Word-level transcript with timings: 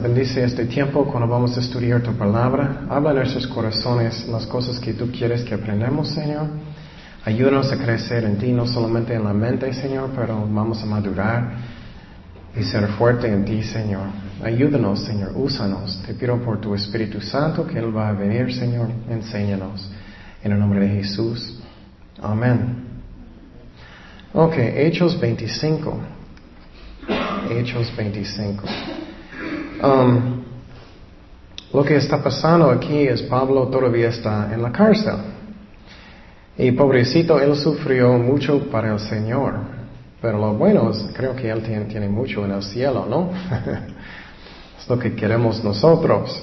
bendice 0.00 0.42
este 0.42 0.64
tiempo 0.64 1.04
cuando 1.04 1.28
vamos 1.28 1.56
a 1.56 1.60
estudiar 1.60 2.02
tu 2.02 2.12
palabra. 2.14 2.86
Habla 2.88 3.10
en 3.10 3.16
nuestros 3.16 3.46
corazones 3.46 4.26
las 4.28 4.46
cosas 4.46 4.80
que 4.80 4.94
tú 4.94 5.10
quieres 5.10 5.42
que 5.42 5.54
aprendamos, 5.54 6.08
Señor. 6.08 6.46
Ayúdanos 7.24 7.70
a 7.70 7.76
crecer 7.76 8.24
en 8.24 8.38
ti, 8.38 8.52
no 8.52 8.66
solamente 8.66 9.14
en 9.14 9.24
la 9.24 9.34
mente, 9.34 9.72
Señor, 9.74 10.10
pero 10.16 10.46
vamos 10.48 10.82
a 10.82 10.86
madurar 10.86 11.52
y 12.56 12.62
ser 12.62 12.88
fuerte 12.88 13.28
en 13.28 13.44
ti, 13.44 13.62
Señor. 13.62 14.06
Ayúdanos, 14.42 15.04
Señor, 15.04 15.32
úsanos. 15.34 16.02
Te 16.06 16.14
pido 16.14 16.38
por 16.38 16.60
tu 16.60 16.74
Espíritu 16.74 17.20
Santo 17.20 17.66
que 17.66 17.78
Él 17.78 17.94
va 17.94 18.08
a 18.08 18.12
venir, 18.12 18.52
Señor. 18.54 18.88
Enséñanos. 19.10 19.90
En 20.42 20.52
el 20.52 20.58
nombre 20.58 20.80
de 20.80 20.88
Jesús. 20.88 21.60
Amén. 22.22 22.86
Ok, 24.32 24.54
Hechos 24.56 25.20
25. 25.20 25.98
Hechos 27.50 27.94
25. 27.96 28.64
Um, 29.82 30.42
lo 31.72 31.84
que 31.84 31.96
está 31.96 32.22
pasando 32.22 32.70
aquí 32.70 33.06
es 33.06 33.22
Pablo 33.22 33.68
todavía 33.68 34.08
está 34.08 34.52
en 34.52 34.62
la 34.62 34.72
cárcel. 34.72 35.14
Y 36.58 36.72
pobrecito, 36.72 37.40
él 37.40 37.56
sufrió 37.56 38.18
mucho 38.18 38.70
para 38.70 38.92
el 38.92 39.00
Señor. 39.00 39.54
Pero 40.20 40.38
lo 40.38 40.52
bueno 40.54 40.90
es, 40.90 41.08
creo 41.14 41.34
que 41.34 41.48
él 41.48 41.62
tiene, 41.62 41.86
tiene 41.86 42.08
mucho 42.08 42.44
en 42.44 42.50
el 42.52 42.62
cielo, 42.62 43.06
¿no? 43.08 43.30
es 44.78 44.88
lo 44.88 44.98
que 44.98 45.14
queremos 45.14 45.64
nosotros. 45.64 46.42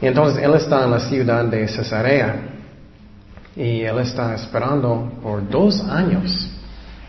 Y 0.00 0.06
entonces 0.06 0.42
él 0.42 0.54
está 0.54 0.84
en 0.84 0.90
la 0.90 1.00
ciudad 1.00 1.44
de 1.44 1.68
Cesarea. 1.68 2.36
Y 3.54 3.82
él 3.82 3.98
está 3.98 4.34
esperando 4.34 5.12
por 5.22 5.48
dos 5.48 5.80
años. 5.84 6.50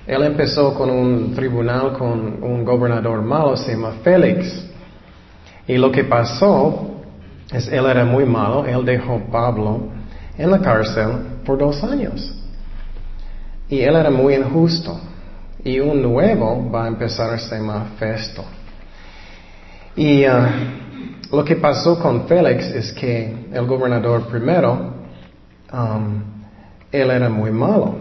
Él 0.06 0.24
empezó 0.24 0.74
con 0.74 0.90
un 0.90 1.34
tribunal 1.34 1.94
con 1.94 2.44
un 2.44 2.66
gobernador 2.66 3.22
malo, 3.22 3.56
se 3.56 3.72
llama 3.72 3.94
Félix. 4.04 4.69
Y 5.70 5.78
lo 5.78 5.92
que 5.92 6.04
pasó 6.04 7.04
es, 7.52 7.68
él 7.68 7.86
era 7.86 8.04
muy 8.04 8.26
malo, 8.26 8.66
él 8.66 8.84
dejó 8.84 9.20
Pablo 9.32 9.82
en 10.36 10.50
la 10.50 10.60
cárcel 10.60 11.12
por 11.46 11.60
dos 11.60 11.84
años. 11.84 12.34
Y 13.70 13.82
él 13.82 13.96
era 13.96 14.10
muy 14.10 14.34
injusto. 14.34 15.00
Y 15.64 15.80
un 15.80 16.02
nuevo 16.02 16.72
va 16.72 16.86
a 16.86 16.88
empezar, 16.88 17.40
se 17.40 17.56
llama 17.56 17.86
Festo. 18.00 18.44
Y 19.96 20.26
uh, 20.26 21.36
lo 21.36 21.46
que 21.46 21.56
pasó 21.58 22.00
con 22.00 22.26
Félix 22.26 22.66
es 22.72 22.92
que 22.92 23.50
el 23.54 23.68
gobernador 23.68 24.26
primero, 24.26 24.92
um, 25.72 26.24
él 26.92 27.12
era 27.12 27.30
muy 27.30 27.52
malo. 27.52 27.96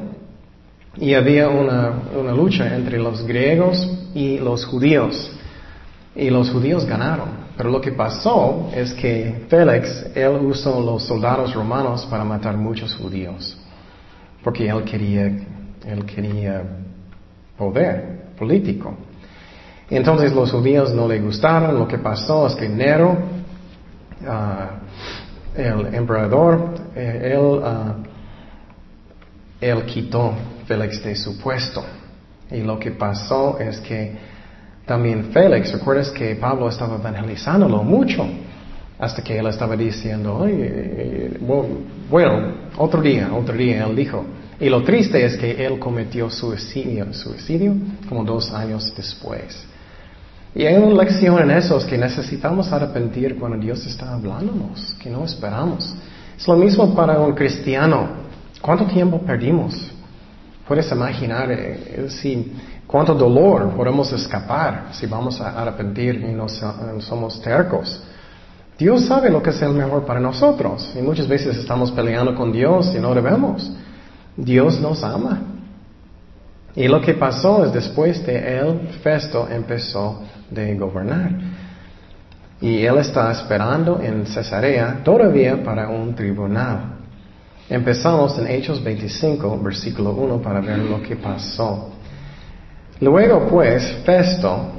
Y 0.96 1.12
había 1.12 1.50
una, 1.50 1.92
una 2.19 2.33
lucha 2.33 2.74
entre 2.74 2.98
los 2.98 3.27
griegos 3.27 4.08
y 4.14 4.39
los 4.39 4.64
judíos. 4.64 5.33
Y 6.16 6.30
los 6.30 6.48
judíos 6.48 6.86
ganaron. 6.86 7.47
Pero 7.59 7.70
lo 7.70 7.81
que 7.81 7.91
pasó 7.91 8.70
es 8.73 8.95
que 8.95 9.47
Félix, 9.48 10.06
él 10.14 10.37
usó 10.42 10.81
los 10.81 11.03
soldados 11.03 11.53
romanos 11.53 12.06
para 12.06 12.23
matar 12.23 12.56
muchos 12.56 12.95
judíos. 12.95 13.59
Porque 14.45 14.69
él 14.69 14.84
quería, 14.84 15.25
él 15.84 16.06
quería 16.06 16.62
poder 17.56 18.29
político. 18.39 18.95
Entonces 19.91 20.33
los 20.33 20.53
judíos 20.53 20.95
no 20.95 21.09
le 21.09 21.19
gustaron. 21.19 21.77
Lo 21.77 21.89
que 21.89 21.98
pasó 21.98 22.47
es 22.47 22.55
que 22.55 22.69
Nero, 22.69 23.19
ah, 24.25 24.70
el 25.57 25.92
emperador, 25.97 26.74
eh, 26.95 27.33
él, 27.33 27.41
uh, 27.41 27.95
él 29.61 29.85
quitó 29.85 30.33
Félix 30.64 31.02
de 31.02 31.17
su 31.17 31.36
puesto. 31.41 31.83
Y 32.52 32.61
lo 32.61 32.79
que 32.79 32.92
pasó 32.92 33.58
es 33.58 33.80
que 33.80 34.17
también 34.88 35.26
Félix, 35.32 35.72
recuerdas 35.72 36.10
que 36.10 36.34
Pablo 36.34 36.68
estaba 36.68 36.96
evangelizándolo 36.96 37.84
mucho, 37.84 38.26
hasta 38.98 39.22
que 39.22 39.38
él 39.38 39.46
estaba 39.46 39.76
diciendo, 39.76 40.44
bueno, 42.10 42.54
otro 42.78 43.00
día, 43.00 43.30
otro 43.32 43.54
día, 43.54 43.86
él 43.86 43.94
dijo. 43.94 44.24
Y 44.58 44.68
lo 44.68 44.82
triste 44.82 45.24
es 45.24 45.36
que 45.36 45.64
él 45.64 45.78
cometió 45.78 46.28
suicidio, 46.28 47.12
suicidio 47.12 47.74
como 48.08 48.24
dos 48.24 48.50
años 48.52 48.92
después. 48.96 49.64
Y 50.54 50.64
hay 50.64 50.76
una 50.76 51.05
lección 51.05 51.38
en 51.38 51.50
eso, 51.52 51.76
es 51.76 51.84
que 51.84 51.96
necesitamos 51.96 52.72
arrepentir 52.72 53.36
cuando 53.38 53.58
Dios 53.58 53.86
está 53.86 54.14
hablándonos, 54.14 54.94
que 55.00 55.10
no 55.10 55.24
esperamos. 55.24 55.94
Es 56.36 56.48
lo 56.48 56.56
mismo 56.56 56.92
para 56.94 57.20
un 57.20 57.34
cristiano. 57.34 58.08
¿Cuánto 58.60 58.86
tiempo 58.86 59.20
perdimos? 59.20 59.92
Puedes 60.66 60.90
imaginar 60.90 61.50
eh, 61.52 62.06
si 62.08 62.52
cuánto 62.88 63.14
dolor 63.14 63.70
podemos 63.76 64.12
escapar 64.12 64.88
si 64.92 65.06
vamos 65.06 65.40
a 65.40 65.60
arrepentir 65.60 66.24
y 66.28 66.32
no 66.32 66.48
somos 66.48 67.40
tercos. 67.40 68.02
Dios 68.76 69.04
sabe 69.06 69.30
lo 69.30 69.42
que 69.42 69.50
es 69.50 69.62
el 69.62 69.74
mejor 69.74 70.04
para 70.04 70.18
nosotros 70.18 70.92
y 70.98 71.02
muchas 71.02 71.28
veces 71.28 71.56
estamos 71.56 71.92
peleando 71.92 72.34
con 72.34 72.50
Dios 72.50 72.92
y 72.96 72.98
no 72.98 73.14
debemos. 73.14 73.70
Dios 74.36 74.80
nos 74.80 75.04
ama. 75.04 75.42
Y 76.74 76.86
lo 76.86 77.00
que 77.00 77.14
pasó 77.14 77.64
es 77.64 77.72
después 77.72 78.24
de 78.24 78.58
él, 78.58 78.88
Festo 79.02 79.48
empezó 79.50 80.22
de 80.50 80.76
gobernar. 80.76 81.32
Y 82.60 82.84
él 82.84 82.98
está 82.98 83.30
esperando 83.32 84.00
en 84.00 84.26
Cesarea 84.26 85.00
todavía 85.05 85.62
para 85.62 85.88
un 85.88 86.14
tribunal. 86.14 86.98
Empezamos 87.68 88.38
en 88.38 88.46
Hechos 88.46 88.82
25, 88.82 89.58
versículo 89.60 90.12
1, 90.12 90.40
para 90.40 90.60
ver 90.60 90.78
lo 90.78 91.02
que 91.02 91.16
pasó. 91.16 91.98
Luego 93.01 93.47
pues 93.48 93.85
Festo 94.05 94.73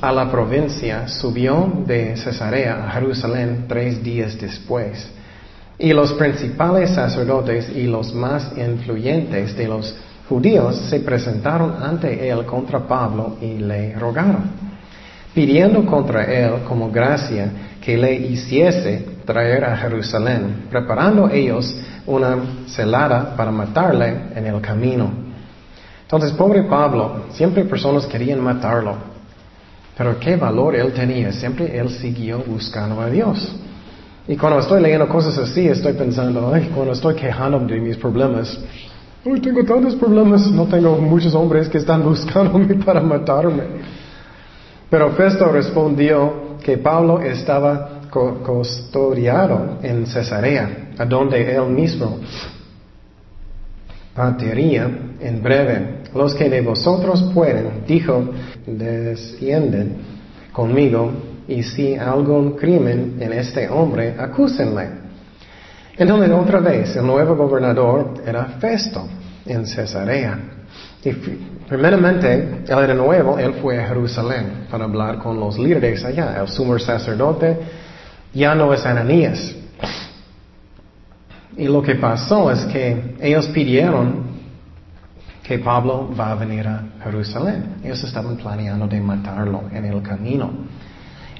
a 0.00 0.12
la 0.12 0.30
provincia 0.30 1.08
subió 1.08 1.82
de 1.84 2.16
Cesarea 2.16 2.84
a 2.86 2.90
Jerusalén 2.92 3.64
tres 3.66 4.02
días 4.02 4.38
después. 4.40 5.10
Y 5.78 5.92
los 5.92 6.12
principales 6.12 6.90
sacerdotes 6.90 7.70
y 7.74 7.84
los 7.84 8.14
más 8.14 8.52
influyentes 8.56 9.56
de 9.56 9.66
los 9.66 9.96
judíos 10.28 10.76
se 10.88 11.00
presentaron 11.00 11.82
ante 11.82 12.28
él 12.28 12.44
contra 12.44 12.80
Pablo 12.86 13.36
y 13.40 13.58
le 13.58 13.94
rogaron, 13.94 14.50
pidiendo 15.34 15.84
contra 15.86 16.24
él 16.24 16.62
como 16.68 16.90
gracia 16.90 17.50
que 17.80 17.96
le 17.96 18.14
hiciese 18.14 19.04
traer 19.24 19.64
a 19.64 19.76
Jerusalén, 19.76 20.66
preparando 20.70 21.28
ellos 21.28 21.76
una 22.06 22.36
celada 22.66 23.34
para 23.36 23.50
matarle 23.50 24.14
en 24.34 24.46
el 24.46 24.60
camino. 24.60 25.27
Entonces, 26.08 26.32
pobre 26.32 26.62
Pablo, 26.62 27.24
siempre 27.32 27.66
personas 27.66 28.06
querían 28.06 28.40
matarlo. 28.40 28.94
Pero 29.94 30.18
qué 30.18 30.36
valor 30.36 30.74
él 30.74 30.90
tenía, 30.94 31.30
siempre 31.32 31.78
él 31.78 31.90
siguió 31.90 32.38
buscando 32.46 32.98
a 33.02 33.10
Dios. 33.10 33.54
Y 34.26 34.34
cuando 34.34 34.60
estoy 34.60 34.80
leyendo 34.80 35.06
cosas 35.06 35.36
así, 35.36 35.68
estoy 35.68 35.92
pensando, 35.92 36.50
ay, 36.54 36.70
cuando 36.74 36.94
estoy 36.94 37.14
quejando 37.14 37.58
de 37.58 37.78
mis 37.78 37.98
problemas, 37.98 38.58
ay, 39.22 39.38
tengo 39.38 39.62
tantos 39.64 39.96
problemas, 39.96 40.50
no 40.50 40.64
tengo 40.64 40.96
muchos 40.96 41.34
hombres 41.34 41.68
que 41.68 41.76
están 41.76 42.02
buscándome 42.08 42.76
para 42.76 43.02
matarme. 43.02 43.64
Pero 44.88 45.10
Festo 45.10 45.52
respondió 45.52 46.56
que 46.64 46.78
Pablo 46.78 47.20
estaba 47.20 48.00
custodiado 48.10 49.76
en 49.82 50.06
Cesarea, 50.06 50.88
a 50.96 51.04
donde 51.04 51.54
él 51.54 51.66
mismo 51.66 52.18
partiría 54.14 54.90
en 55.20 55.42
breve. 55.42 55.98
Los 56.14 56.34
que 56.34 56.48
de 56.48 56.60
vosotros 56.60 57.30
pueden, 57.34 57.84
dijo, 57.86 58.30
descienden 58.66 59.96
conmigo, 60.52 61.12
y 61.46 61.62
si 61.62 61.94
algún 61.94 62.56
crimen 62.56 63.16
en 63.20 63.32
este 63.32 63.68
hombre, 63.68 64.14
acúsenle. 64.18 64.88
Entonces, 65.96 66.30
otra 66.30 66.60
vez, 66.60 66.94
el 66.96 67.06
nuevo 67.06 67.34
gobernador 67.34 68.14
era 68.24 68.44
Festo 68.60 69.08
en 69.46 69.66
Cesarea. 69.66 70.38
Y 71.04 71.12
primeramente, 71.66 72.64
él 72.66 72.78
era 72.78 72.94
nuevo, 72.94 73.38
él 73.38 73.54
fue 73.62 73.78
a 73.82 73.88
Jerusalén 73.88 74.66
para 74.70 74.84
hablar 74.84 75.18
con 75.18 75.40
los 75.40 75.58
líderes 75.58 76.04
allá. 76.04 76.38
El 76.40 76.48
sumo 76.48 76.78
sacerdote 76.78 77.56
ya 78.34 78.54
no 78.54 78.72
es 78.74 78.84
Ananías. 78.84 79.54
Y 81.58 81.66
lo 81.66 81.82
que 81.82 81.96
pasó 81.96 82.52
es 82.52 82.64
que 82.66 83.16
ellos 83.20 83.48
pidieron 83.48 84.28
que 85.42 85.58
Pablo 85.58 86.08
va 86.18 86.30
a 86.30 86.34
venir 86.36 86.68
a 86.68 86.84
Jerusalén. 87.02 87.78
Ellos 87.82 88.02
estaban 88.04 88.36
planeando 88.36 88.86
de 88.86 89.00
matarlo 89.00 89.64
en 89.72 89.84
el 89.84 90.00
camino. 90.00 90.50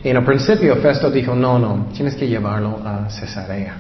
Y 0.03 0.09
en 0.09 0.17
el 0.17 0.25
principio 0.25 0.75
Festo 0.76 1.09
dijo, 1.09 1.37
no, 1.37 1.59
no, 1.61 1.87
tienes 1.93 2.17
que 2.17 2.26
llevarlo 2.26 2.81
a 2.85 3.09
Cesarea. 3.11 3.76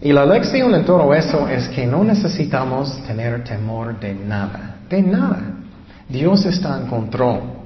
Y 0.00 0.12
la 0.12 0.26
lección 0.26 0.74
en 0.74 0.84
todo 0.84 1.14
eso 1.14 1.48
es 1.48 1.68
que 1.68 1.86
no 1.86 2.02
necesitamos 2.02 3.00
tener 3.06 3.44
temor 3.44 4.00
de 4.00 4.14
nada, 4.14 4.78
de 4.90 5.02
nada. 5.02 5.42
Dios 6.08 6.44
está 6.44 6.76
en 6.80 6.86
control. 6.86 7.57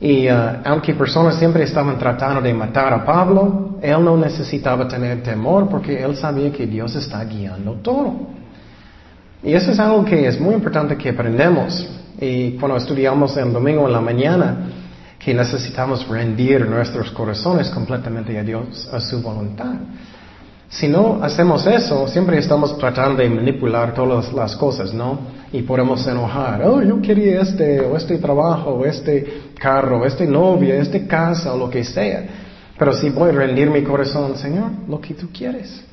Y 0.00 0.28
uh, 0.28 0.60
aunque 0.64 0.94
personas 0.94 1.36
siempre 1.36 1.64
estaban 1.64 1.98
tratando 1.98 2.40
de 2.40 2.54
matar 2.54 2.92
a 2.92 3.04
Pablo, 3.04 3.78
él 3.82 4.04
no 4.04 4.16
necesitaba 4.16 4.86
tener 4.86 5.22
temor 5.22 5.68
porque 5.68 6.02
él 6.02 6.16
sabía 6.16 6.52
que 6.52 6.66
Dios 6.66 6.94
está 6.94 7.24
guiando 7.24 7.72
todo. 7.74 8.14
Y 9.42 9.52
eso 9.52 9.72
es 9.72 9.78
algo 9.78 10.04
que 10.04 10.26
es 10.26 10.40
muy 10.40 10.54
importante 10.54 10.96
que 10.96 11.10
aprendemos. 11.10 11.88
Y 12.20 12.52
cuando 12.52 12.76
estudiamos 12.76 13.36
el 13.36 13.52
domingo 13.52 13.86
en 13.86 13.92
la 13.92 14.00
mañana, 14.00 14.56
que 15.18 15.34
necesitamos 15.34 16.06
rendir 16.08 16.66
nuestros 16.68 17.10
corazones 17.10 17.68
completamente 17.70 18.38
a 18.38 18.42
Dios, 18.42 18.88
a 18.92 19.00
su 19.00 19.20
voluntad. 19.20 19.74
Si 20.70 20.86
no 20.86 21.20
hacemos 21.22 21.66
eso, 21.66 22.06
siempre 22.08 22.38
estamos 22.38 22.76
tratando 22.76 23.22
de 23.22 23.30
manipular 23.30 23.94
todas 23.94 24.32
las 24.34 24.54
cosas, 24.54 24.92
¿no? 24.92 25.18
Y 25.50 25.62
podemos 25.62 26.06
enojar. 26.06 26.62
Oh, 26.62 26.82
yo 26.82 27.00
quería 27.00 27.40
este, 27.40 27.80
o 27.80 27.96
este 27.96 28.18
trabajo, 28.18 28.72
o 28.72 28.84
este 28.84 29.47
carro, 29.58 30.06
este 30.06 30.26
novia, 30.26 30.76
este 30.76 31.06
casa, 31.06 31.52
o 31.52 31.58
lo 31.58 31.68
que 31.68 31.84
sea. 31.84 32.24
Pero 32.78 32.92
si 32.92 33.10
voy 33.10 33.30
a 33.30 33.32
rendir 33.32 33.70
mi 33.70 33.82
corazón, 33.82 34.36
Señor, 34.36 34.70
lo 34.88 35.00
que 35.00 35.14
tú 35.14 35.28
quieres. 35.32 35.84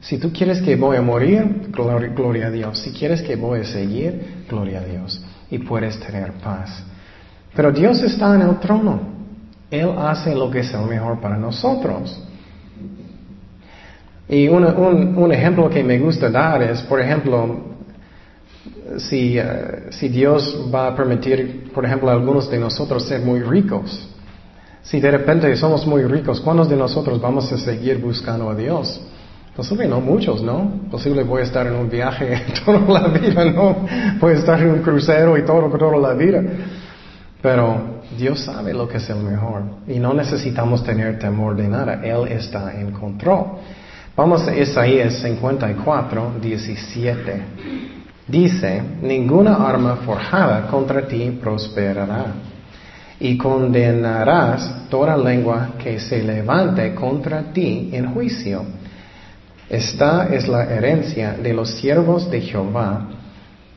Si 0.00 0.18
tú 0.18 0.32
quieres 0.32 0.60
que 0.60 0.74
voy 0.74 0.96
a 0.96 1.02
morir, 1.02 1.68
gloria, 1.70 2.08
gloria 2.08 2.46
a 2.48 2.50
Dios. 2.50 2.80
Si 2.80 2.90
quieres 2.90 3.22
que 3.22 3.36
voy 3.36 3.60
a 3.60 3.64
seguir, 3.64 4.44
gloria 4.48 4.80
a 4.80 4.84
Dios. 4.84 5.24
Y 5.50 5.58
puedes 5.58 5.98
tener 6.00 6.32
paz. 6.32 6.82
Pero 7.54 7.70
Dios 7.70 8.02
está 8.02 8.34
en 8.34 8.42
el 8.42 8.58
trono. 8.58 9.00
Él 9.70 9.90
hace 9.96 10.34
lo 10.34 10.50
que 10.50 10.60
es 10.60 10.74
el 10.74 10.86
mejor 10.86 11.20
para 11.20 11.36
nosotros. 11.36 12.20
Y 14.28 14.48
un, 14.48 14.64
un, 14.64 15.32
ejemplo 15.32 15.68
que 15.68 15.84
me 15.84 15.98
gusta 15.98 16.30
dar 16.30 16.62
es, 16.62 16.80
por 16.82 17.00
ejemplo, 17.00 17.71
si, 18.98 19.38
eh, 19.38 19.88
si 19.90 20.08
Dios 20.08 20.68
va 20.72 20.88
a 20.88 20.96
permitir, 20.96 21.70
por 21.72 21.84
ejemplo, 21.84 22.10
a 22.10 22.12
algunos 22.12 22.50
de 22.50 22.58
nosotros 22.58 23.06
ser 23.06 23.20
muy 23.20 23.40
ricos. 23.40 24.08
Si 24.82 25.00
de 25.00 25.10
repente 25.10 25.54
somos 25.56 25.86
muy 25.86 26.02
ricos, 26.04 26.40
¿cuántos 26.40 26.68
de 26.68 26.76
nosotros 26.76 27.20
vamos 27.20 27.50
a 27.52 27.58
seguir 27.58 27.98
buscando 27.98 28.50
a 28.50 28.54
Dios? 28.54 29.00
Posible 29.54 29.86
no 29.86 30.00
muchos, 30.00 30.42
¿no? 30.42 30.80
Posible 30.90 31.22
voy 31.24 31.42
a 31.42 31.44
estar 31.44 31.66
en 31.66 31.74
un 31.74 31.90
viaje 31.90 32.42
toda 32.64 32.80
la 32.80 33.08
vida, 33.08 33.44
¿no? 33.44 33.86
Voy 34.18 34.32
a 34.32 34.36
estar 34.36 34.60
en 34.60 34.70
un 34.70 34.82
crucero 34.82 35.36
y 35.36 35.44
todo, 35.44 35.68
toda 35.76 35.98
la 35.98 36.14
vida. 36.14 36.42
Pero 37.42 38.00
Dios 38.16 38.40
sabe 38.40 38.72
lo 38.72 38.88
que 38.88 38.96
es 38.96 39.10
el 39.10 39.18
mejor 39.18 39.62
y 39.86 39.98
no 39.98 40.14
necesitamos 40.14 40.82
tener 40.84 41.18
temor 41.18 41.54
de 41.56 41.68
nada. 41.68 42.00
Él 42.02 42.28
está 42.28 42.72
en 42.72 42.92
control. 42.92 43.58
Vamos 44.16 44.46
a 44.46 44.54
Isaías 44.56 45.20
54, 45.22 46.32
17. 46.40 47.42
Dice, 48.26 48.82
ninguna 49.02 49.56
arma 49.56 49.96
forjada 49.96 50.68
contra 50.68 51.06
ti 51.06 51.38
prosperará 51.40 52.26
y 53.18 53.36
condenarás 53.36 54.88
toda 54.88 55.16
lengua 55.16 55.74
que 55.78 55.98
se 55.98 56.22
levante 56.22 56.94
contra 56.94 57.52
ti 57.52 57.90
en 57.92 58.12
juicio. 58.12 58.64
Esta 59.68 60.28
es 60.28 60.48
la 60.48 60.64
herencia 60.64 61.32
de 61.32 61.52
los 61.52 61.70
siervos 61.70 62.30
de 62.30 62.40
Jehová 62.40 63.08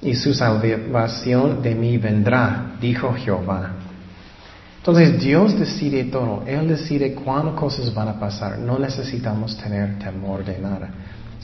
y 0.02 0.14
su 0.16 0.34
salvación 0.34 1.62
de 1.64 1.74
mí 1.74 1.98
vendrá, 1.98 2.76
dijo 2.80 3.14
Jehová. 3.14 3.72
Entonces 4.78 5.20
Dios 5.20 5.58
decide 5.58 6.04
todo, 6.06 6.44
Él 6.46 6.68
decide 6.68 7.16
cuándo 7.16 7.56
cosas 7.56 7.92
van 7.94 8.10
a 8.10 8.20
pasar. 8.20 8.60
No 8.60 8.78
necesitamos 8.78 9.58
tener 9.58 9.98
temor 9.98 10.46
de 10.46 10.60
nada. 10.60 10.90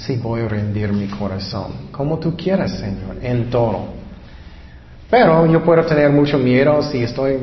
Si 0.02 0.16
voy 0.18 0.42
a 0.42 0.48
rendir 0.48 0.92
mi 0.92 1.08
corazón, 1.08 1.90
como 1.92 2.18
tú 2.18 2.36
quieras, 2.36 2.72
Señor, 2.72 3.18
en 3.22 3.50
todo. 3.52 3.86
Pero 5.12 5.46
yo 5.46 5.64
puedo 5.64 5.86
tener 5.86 6.10
mucho 6.10 6.40
miedo 6.40 6.82
si 6.82 7.04
estoy 7.04 7.38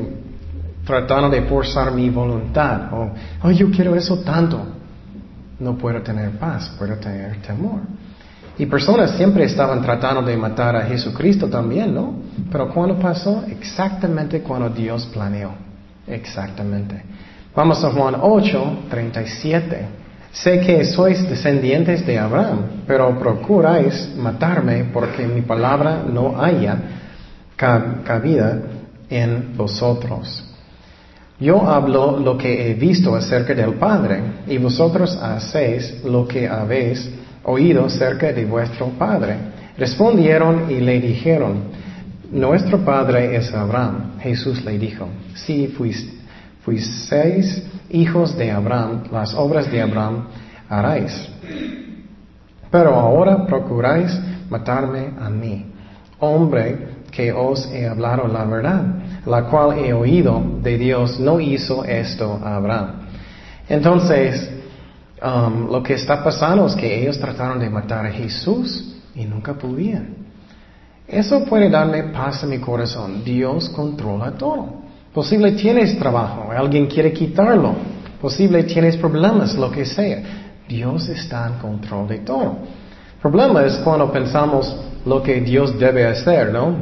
tratando 0.84 1.28
de 1.28 1.43
forzar 1.43 1.93
mi 1.93 2.10
voluntad. 2.10 2.93
O, 2.93 3.10
oh, 3.44 3.50
yo 3.52 3.70
quiero 3.70 3.94
eso 3.94 4.19
tanto. 4.20 4.60
No 5.60 5.76
puedo 5.76 6.02
tener 6.02 6.32
paz, 6.32 6.75
puedo 6.76 6.96
tener 6.96 7.40
temor. 7.43 7.81
Y 8.58 8.66
personas 8.66 9.12
siempre 9.12 9.44
estaban 9.44 9.81
tratando 9.81 10.22
de 10.22 10.37
matar 10.37 10.75
a 10.75 10.82
Jesucristo 10.82 11.46
también, 11.49 11.94
¿no? 11.94 12.14
Pero 12.50 12.70
¿cuándo 12.75 12.99
pasó? 12.99 13.44
Exactamente 13.49 14.40
cuando 14.40 14.69
Dios 14.69 15.06
planeó. 15.06 15.52
Exactamente. 16.08 17.04
Vamos 17.54 17.84
a 17.84 17.90
Juan 17.90 18.16
8, 18.20 18.78
37. 18.90 20.07
Sé 20.32 20.60
que 20.60 20.84
sois 20.84 21.28
descendientes 21.28 22.06
de 22.06 22.19
Abraham, 22.19 22.84
pero 22.86 23.19
procuráis 23.19 24.14
matarme 24.16 24.84
porque 24.92 25.26
mi 25.26 25.42
palabra 25.42 26.04
no 26.06 26.40
haya 26.40 26.76
cabida 27.56 28.60
en 29.08 29.56
vosotros. 29.56 30.44
Yo 31.40 31.62
hablo 31.69 32.19
lo 32.19 32.36
que 32.36 32.70
he 32.70 32.75
visto 32.75 33.14
acerca 33.14 33.54
del 33.54 33.75
Padre, 33.75 34.20
y 34.46 34.58
vosotros 34.58 35.16
hacéis 35.16 36.04
lo 36.04 36.26
que 36.26 36.48
habéis 36.48 37.08
oído 37.44 37.86
acerca 37.86 38.32
de 38.32 38.44
vuestro 38.44 38.88
Padre. 38.98 39.36
Respondieron 39.78 40.70
y 40.70 40.80
le 40.80 41.00
dijeron, 41.00 41.62
nuestro 42.30 42.84
padre 42.84 43.36
es 43.36 43.54
Abraham. 43.54 44.19
Jesús 44.20 44.62
le 44.64 44.78
dijo, 44.78 45.08
si 45.34 45.69
fuisteis 46.68 47.62
hijos 47.88 48.36
de 48.36 48.50
Abraham, 48.50 49.04
las 49.10 49.32
obras 49.32 49.72
de 49.72 49.80
Abraham 49.80 50.26
haráis. 50.68 51.12
Pero 52.70 52.94
ahora 52.94 53.46
procuráis 53.46 54.12
matarme 54.50 55.14
a 55.18 55.30
mí, 55.30 55.64
hombre 56.20 56.98
que 57.10 57.32
os 57.32 57.66
he 57.72 57.88
hablado 57.88 58.28
la 58.28 58.44
verdad, 58.44 58.82
la 59.24 59.44
cual 59.44 59.78
he 59.78 59.94
oído 59.94 60.42
de 60.62 60.76
Dios, 60.76 61.18
no 61.18 61.40
hizo 61.40 61.84
esto 61.84 62.38
a 62.44 62.56
Abraham. 62.56 63.08
Entonces, 63.66 64.50
um, 65.22 65.72
lo 65.72 65.82
que 65.82 65.94
está 65.94 66.22
pasando 66.22 66.66
es 66.66 66.74
que 66.74 67.00
ellos 67.00 67.18
trataron 67.18 67.58
de 67.58 67.70
matar 67.70 68.04
a 68.04 68.10
Jesús 68.10 68.94
y 69.14 69.24
nunca 69.24 69.54
pudieron. 69.54 70.28
Eso 71.06 71.46
puede 71.46 71.70
darme 71.70 72.02
paz 72.12 72.44
a 72.44 72.46
mi 72.46 72.58
corazón. 72.58 73.24
Dios 73.24 73.70
controla 73.70 74.32
todo. 74.32 74.88
Posible 75.18 75.50
tienes 75.50 75.98
trabajo, 75.98 76.52
alguien 76.56 76.86
quiere 76.86 77.12
quitarlo. 77.12 77.74
Posible 78.20 78.62
tienes 78.62 78.96
problemas, 78.96 79.56
lo 79.56 79.68
que 79.68 79.84
sea. 79.84 80.22
Dios 80.68 81.08
está 81.08 81.48
en 81.48 81.54
control 81.54 82.06
de 82.06 82.18
todo. 82.18 82.58
El 83.16 83.20
problema 83.20 83.64
es 83.64 83.78
cuando 83.78 84.12
pensamos 84.12 84.76
lo 85.04 85.20
que 85.20 85.40
Dios 85.40 85.76
debe 85.76 86.06
hacer, 86.06 86.52
¿no? 86.52 86.72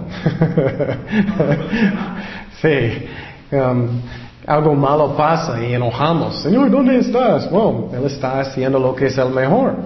sí. 2.60 3.06
Um, 3.52 4.02
algo 4.46 4.74
malo 4.74 5.16
pasa 5.16 5.58
y 5.64 5.72
enojamos. 5.72 6.42
Señor, 6.42 6.70
¿dónde 6.70 6.98
estás? 6.98 7.50
Bueno, 7.50 7.88
Él 7.94 8.04
está 8.04 8.40
haciendo 8.40 8.78
lo 8.78 8.94
que 8.94 9.06
es 9.06 9.16
el 9.16 9.30
mejor. 9.30 9.76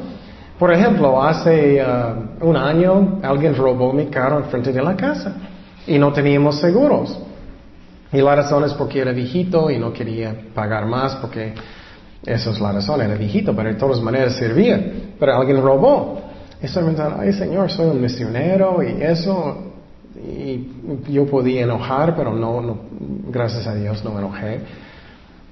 Por 0.59 0.73
ejemplo, 0.73 1.23
hace 1.23 1.80
uh, 1.80 2.45
un 2.45 2.57
año 2.57 3.21
alguien 3.23 3.54
robó 3.54 3.92
mi 3.92 4.07
carro 4.07 4.42
frente 4.50 4.73
de 4.73 4.83
la 4.83 4.97
casa 4.97 5.35
y 5.87 6.00
no 6.00 6.12
teníamos 6.12 6.59
seguros. 6.59 7.16
Y 8.12 8.19
la 8.19 8.35
razón 8.35 8.64
es 8.64 8.75
porque 8.75 9.00
era 9.00 9.12
viejito 9.12 9.71
y 9.71 9.79
no 9.79 9.93
quería 9.93 10.35
pagar 10.55 10.87
más 10.87 11.17
porque 11.17 11.55
esa 12.25 12.50
es 12.50 12.61
la 12.61 12.73
razón, 12.73 13.00
era 13.00 13.14
viejito, 13.14 13.55
pero 13.55 13.69
de 13.69 13.76
todas 13.76 14.00
maneras 14.00 14.37
servía. 14.37 14.79
Pero 15.19 15.37
alguien 15.37 15.62
robó. 15.62 16.21
Y 16.59 16.67
pensando, 16.67 17.17
ay 17.19 17.33
Señor, 17.33 17.71
soy 17.71 17.88
un 17.88 18.00
misionero 18.00 18.83
y 18.83 19.02
eso. 19.02 19.73
Y 20.17 20.69
yo 21.09 21.26
podía 21.26 21.62
enojar, 21.62 22.14
pero 22.14 22.35
no, 22.35 22.79
gracias 23.29 23.67
a 23.67 23.75
Dios 23.75 24.05
no 24.05 24.19
enojé. 24.19 24.61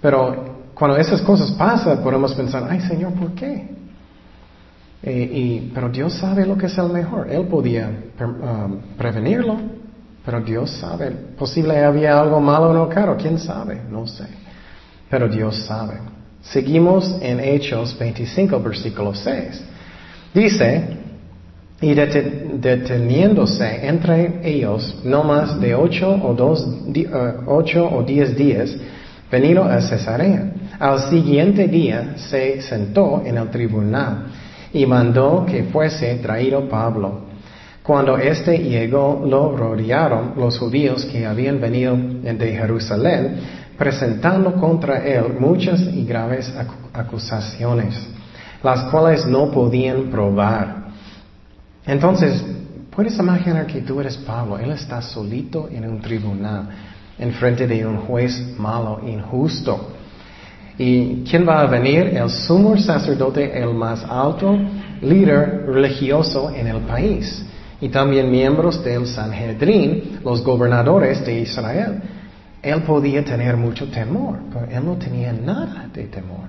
Pero 0.02 0.58
cuando 0.74 0.96
esas 0.96 1.22
cosas 1.22 1.52
pasan, 1.52 2.02
podemos 2.02 2.34
pensar, 2.34 2.66
ay 2.68 2.80
Señor, 2.80 3.12
¿por 3.14 3.32
qué? 3.32 3.78
Eh, 5.02 5.30
y, 5.32 5.70
pero 5.72 5.88
Dios 5.88 6.14
sabe 6.14 6.44
lo 6.44 6.58
que 6.58 6.66
es 6.66 6.76
el 6.76 6.90
mejor. 6.90 7.30
Él 7.30 7.46
podía 7.46 7.88
um, 8.20 8.78
prevenirlo, 8.96 9.56
pero 10.28 10.42
Dios 10.42 10.72
sabe. 10.72 11.10
Posible 11.38 11.82
había 11.82 12.20
algo 12.20 12.38
malo 12.38 12.70
en 12.70 12.82
el 12.82 12.94
carro, 12.94 13.16
quién 13.16 13.38
sabe, 13.38 13.80
no 13.90 14.06
sé. 14.06 14.26
Pero 15.08 15.26
Dios 15.26 15.64
sabe. 15.64 15.94
Seguimos 16.42 17.16
en 17.22 17.40
Hechos 17.40 17.98
25, 17.98 18.60
versículo 18.60 19.14
6. 19.14 19.64
Dice, 20.34 20.98
y 21.80 21.94
deteniéndose 21.94 23.88
entre 23.88 24.46
ellos 24.46 25.00
no 25.02 25.24
más 25.24 25.58
de 25.62 25.74
ocho 25.74 26.10
o, 26.22 26.34
dos, 26.34 26.60
uh, 26.60 27.46
ocho 27.46 27.88
o 27.90 28.02
diez 28.02 28.36
días, 28.36 28.76
venido 29.32 29.64
a 29.64 29.80
Cesarea. 29.80 30.52
Al 30.78 31.08
siguiente 31.08 31.68
día 31.68 32.18
se 32.18 32.60
sentó 32.60 33.22
en 33.24 33.38
el 33.38 33.48
tribunal 33.48 34.26
y 34.74 34.84
mandó 34.84 35.46
que 35.46 35.62
fuese 35.62 36.16
traído 36.16 36.68
Pablo. 36.68 37.27
Cuando 37.88 38.18
éste 38.18 38.58
llegó, 38.58 39.24
lo 39.26 39.56
rodearon 39.56 40.34
los 40.36 40.58
judíos 40.58 41.06
que 41.06 41.24
habían 41.24 41.58
venido 41.58 41.96
de 41.96 42.54
Jerusalén, 42.54 43.36
presentando 43.78 44.52
contra 44.56 45.02
él 45.02 45.38
muchas 45.40 45.80
y 45.80 46.04
graves 46.04 46.52
acusaciones, 46.92 47.94
las 48.62 48.90
cuales 48.90 49.24
no 49.24 49.50
podían 49.50 50.10
probar. 50.10 50.88
Entonces, 51.86 52.44
puedes 52.94 53.18
imaginar 53.18 53.66
que 53.66 53.80
tú 53.80 53.98
eres 54.02 54.18
Pablo, 54.18 54.58
él 54.58 54.72
está 54.72 55.00
solito 55.00 55.70
en 55.72 55.88
un 55.88 56.02
tribunal, 56.02 56.68
en 57.18 57.32
frente 57.32 57.66
de 57.66 57.86
un 57.86 58.00
juez 58.00 58.54
malo, 58.58 59.00
injusto. 59.06 59.94
¿Y 60.76 61.24
quién 61.24 61.48
va 61.48 61.62
a 61.62 61.66
venir? 61.66 62.08
El 62.08 62.28
sumo 62.28 62.76
sacerdote, 62.76 63.58
el 63.58 63.72
más 63.72 64.04
alto 64.04 64.58
líder 65.00 65.64
religioso 65.66 66.50
en 66.50 66.66
el 66.66 66.80
país. 66.80 67.46
Y 67.80 67.88
también 67.88 68.30
miembros 68.30 68.82
del 68.82 69.06
Sanhedrin, 69.06 70.20
los 70.24 70.42
gobernadores 70.42 71.24
de 71.24 71.40
Israel. 71.40 72.02
Él 72.60 72.82
podía 72.82 73.24
tener 73.24 73.56
mucho 73.56 73.88
temor, 73.88 74.38
pero 74.52 74.66
él 74.66 74.84
no 74.84 74.96
tenía 74.96 75.32
nada 75.32 75.88
de 75.92 76.04
temor, 76.04 76.48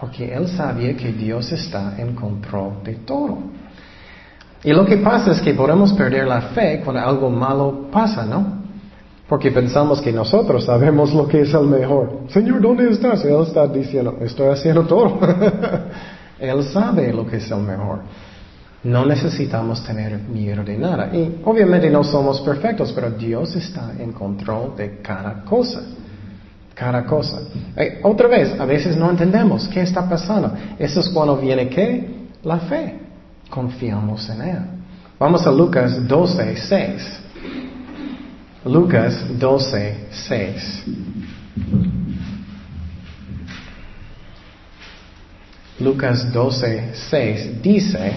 porque 0.00 0.34
él 0.34 0.48
sabía 0.48 0.96
que 0.96 1.12
Dios 1.12 1.52
está 1.52 1.94
en 1.96 2.14
control 2.14 2.82
de 2.82 2.94
todo. 2.94 3.38
Y 4.64 4.72
lo 4.72 4.84
que 4.84 4.96
pasa 4.96 5.30
es 5.30 5.40
que 5.40 5.54
podemos 5.54 5.92
perder 5.92 6.26
la 6.26 6.40
fe 6.40 6.80
cuando 6.82 7.02
algo 7.02 7.30
malo 7.30 7.88
pasa, 7.92 8.24
¿no? 8.24 8.64
Porque 9.28 9.50
pensamos 9.50 10.00
que 10.00 10.12
nosotros 10.12 10.64
sabemos 10.64 11.14
lo 11.14 11.28
que 11.28 11.42
es 11.42 11.54
el 11.54 11.66
mejor. 11.66 12.20
Señor, 12.28 12.60
¿dónde 12.60 12.90
estás? 12.90 13.24
Él 13.24 13.42
está 13.42 13.66
diciendo, 13.66 14.18
estoy 14.20 14.48
haciendo 14.48 14.84
todo. 14.84 15.18
él 16.38 16.64
sabe 16.64 17.12
lo 17.12 17.26
que 17.26 17.36
es 17.36 17.50
el 17.50 17.60
mejor. 17.60 18.00
No 18.84 19.06
necesitamos 19.06 19.82
tener 19.82 20.18
miedo 20.18 20.62
de 20.62 20.76
nada. 20.76 21.08
Y 21.14 21.40
obviamente 21.44 21.88
no 21.90 22.04
somos 22.04 22.40
perfectos, 22.42 22.92
pero 22.92 23.10
Dios 23.10 23.56
está 23.56 23.92
en 23.98 24.12
control 24.12 24.76
de 24.76 25.00
cada 25.00 25.42
cosa. 25.42 25.82
Cada 26.74 27.04
cosa. 27.04 27.40
Eh, 27.76 28.00
otra 28.02 28.28
vez, 28.28 28.60
a 28.60 28.66
veces 28.66 28.96
no 28.96 29.10
entendemos 29.10 29.66
qué 29.68 29.80
está 29.80 30.06
pasando. 30.06 30.52
Eso 30.78 31.00
es 31.00 31.08
cuando 31.08 31.36
viene 31.36 31.68
qué? 31.68 32.28
La 32.42 32.58
fe. 32.58 32.98
Confiamos 33.48 34.28
en 34.28 34.42
Él. 34.42 34.58
Vamos 35.18 35.46
a 35.46 35.50
Lucas 35.50 36.06
12, 36.06 36.56
6. 36.56 37.20
Lucas 38.66 39.38
12, 39.38 39.96
6. 40.10 40.84
Lucas 45.80 46.32
12, 46.32 46.90
6 47.10 47.62
dice, 47.62 48.12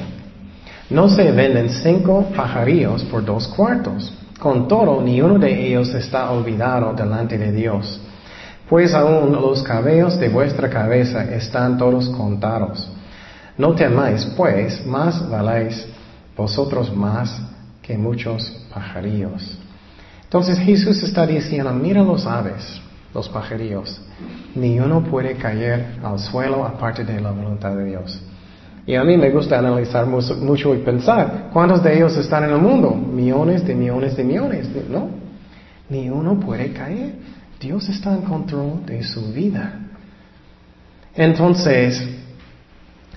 no 0.90 1.10
se 1.10 1.32
venden 1.32 1.70
cinco 1.70 2.28
pajarillos 2.36 3.04
por 3.06 3.26
dos 3.26 3.48
cuartos. 3.50 4.14
Con 4.40 4.68
todo, 4.68 5.02
ni 5.02 5.22
uno 5.22 5.38
de 5.38 5.68
ellos 5.68 5.94
está 5.94 6.32
olvidado 6.32 6.94
delante 6.94 7.38
de 7.38 7.52
Dios. 7.52 8.00
Pues 8.70 8.94
aún 8.94 9.32
los 9.32 9.64
cabellos 9.64 10.18
de 10.20 10.30
vuestra 10.30 10.70
cabeza 10.70 11.24
están 11.24 11.78
todos 11.78 12.10
contados. 12.10 12.90
No 13.58 13.74
temáis, 13.74 14.26
pues, 14.38 14.86
más 14.86 15.28
valéis 15.30 15.88
vosotros 16.36 16.96
más 16.96 17.42
que 17.82 17.98
muchos 17.98 18.50
pajarillos. 18.74 19.58
Entonces 20.24 20.60
Jesús 20.60 21.02
está 21.04 21.26
diciendo, 21.26 21.74
mira 21.74 22.04
los 22.04 22.26
aves, 22.26 22.80
los 23.14 23.28
pajarillos, 23.28 24.00
ni 24.54 24.80
uno 24.80 25.04
puede 25.04 25.36
caer 25.36 25.98
al 26.04 26.20
suelo 26.20 26.66
aparte 26.66 27.04
de 27.04 27.20
la 27.20 27.32
voluntad 27.32 27.72
de 27.76 27.86
Dios. 27.86 28.22
Y 28.88 28.96
a 28.96 29.04
mí 29.04 29.18
me 29.18 29.30
gusta 29.32 29.60
analizar 29.60 30.06
mucho 30.06 30.74
y 30.74 30.78
pensar, 30.78 31.50
¿cuántos 31.52 31.84
de 31.84 31.98
ellos 31.98 32.16
están 32.16 32.46
en 32.46 32.52
el 32.52 32.60
mundo? 32.60 32.92
Millones 32.92 33.68
de 33.68 33.76
millones 33.76 34.16
de 34.16 34.24
millones, 34.24 34.70
¿no? 34.90 35.10
Ni 35.90 36.10
uno 36.10 36.40
puede 36.40 36.72
caer. 36.72 37.16
Dios 37.60 37.90
está 37.90 38.14
en 38.14 38.22
control 38.22 38.86
de 38.86 39.04
su 39.04 39.34
vida. 39.34 39.74
Entonces, 41.14 42.02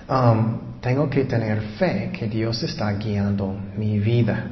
um, 0.09 0.59
tengo 0.81 1.09
que 1.09 1.23
tener 1.23 1.61
fe 1.79 2.11
que 2.11 2.27
Dios 2.27 2.61
está 2.63 2.91
guiando 2.91 3.55
mi 3.77 3.97
vida, 3.97 4.47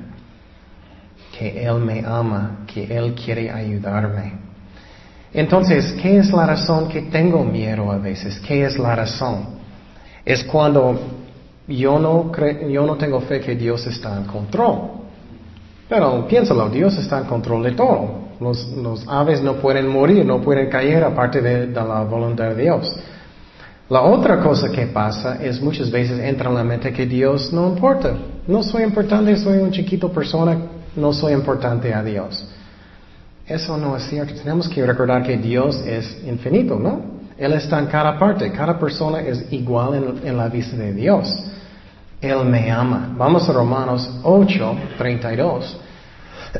que 1.38 1.66
Él 1.66 1.80
me 1.80 2.00
ama, 2.00 2.60
que 2.66 2.86
Él 2.96 3.14
quiere 3.14 3.52
ayudarme. 3.52 4.36
Entonces, 5.34 5.92
¿qué 6.02 6.20
es 6.20 6.32
la 6.32 6.46
razón 6.46 6.88
que 6.88 7.02
tengo 7.02 7.44
miedo 7.44 7.92
a 7.92 7.98
veces? 7.98 8.40
¿Qué 8.40 8.64
es 8.64 8.80
la 8.80 8.96
razón? 8.96 9.59
Es 10.30 10.44
cuando 10.44 10.96
yo 11.68 11.98
no, 11.98 12.32
yo 12.70 12.86
no 12.86 12.96
tengo 12.98 13.20
fe 13.22 13.40
que 13.40 13.56
Dios 13.56 13.88
está 13.88 14.16
en 14.16 14.26
control. 14.26 14.92
Pero 15.90 16.28
piénsalo, 16.28 16.70
Dios 16.70 16.96
está 17.00 17.18
en 17.18 17.24
control 17.24 17.64
de 17.64 17.72
todo. 17.72 18.30
Los, 18.40 19.08
aves 19.08 19.42
no 19.42 19.56
pueden 19.56 19.88
morir, 19.88 20.24
no 20.24 20.40
pueden 20.40 20.70
caer 20.70 21.04
aparte 21.04 21.42
de, 21.42 21.66
de, 21.66 21.74
la 21.74 22.04
voluntad 22.04 22.50
de 22.50 22.62
Dios. 22.62 22.96
La 23.90 24.04
otra 24.04 24.40
cosa 24.40 24.72
que 24.72 24.86
pasa 24.86 25.44
es 25.44 25.60
muchas 25.60 25.90
veces 25.90 26.20
entra 26.20 26.48
en 26.48 26.56
la 26.56 26.64
mente 26.64 26.94
que 26.94 27.08
Dios 27.08 27.52
no 27.52 27.68
importa. 27.68 28.16
No 28.46 28.62
soy 28.62 28.84
importante, 28.84 29.36
soy 29.36 29.58
un 29.58 29.72
chiquito 29.72 30.12
persona, 30.12 30.56
no 30.96 31.12
soy 31.12 31.34
importante 31.34 31.92
a 31.92 32.04
Dios. 32.04 32.48
Eso 33.48 33.78
no 33.78 33.98
es 33.98 34.04
cierto. 34.04 34.36
Tenemos 34.36 34.70
que 34.70 34.86
recordar 34.86 35.24
que 35.24 35.38
Dios 35.38 35.82
es 35.88 36.24
infinito, 36.24 36.78
¿no? 36.78 37.19
Él 37.40 37.54
está 37.54 37.80
en 37.80 37.86
cada 37.86 38.20
parte. 38.20 38.52
Cada 38.52 38.78
persona 38.78 39.22
es 39.22 39.46
igual 39.52 40.20
en, 40.24 40.38
la 40.38 40.50
vista 40.50 40.76
de 40.76 40.94
Dios. 40.94 41.46
Él 42.20 42.44
me 42.44 42.70
ama. 42.70 43.14
Vamos 43.18 43.48
a 43.48 43.54
Romanos 43.54 44.20
8, 44.24 44.78
32. 44.98 45.80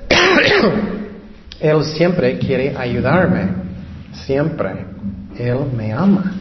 Él 1.60 1.84
siempre 1.84 2.40
quiere 2.40 2.78
ayudarme. 2.78 3.50
Siempre. 4.26 4.86
Él 5.38 5.60
me 5.76 5.92
ama. 5.92 6.32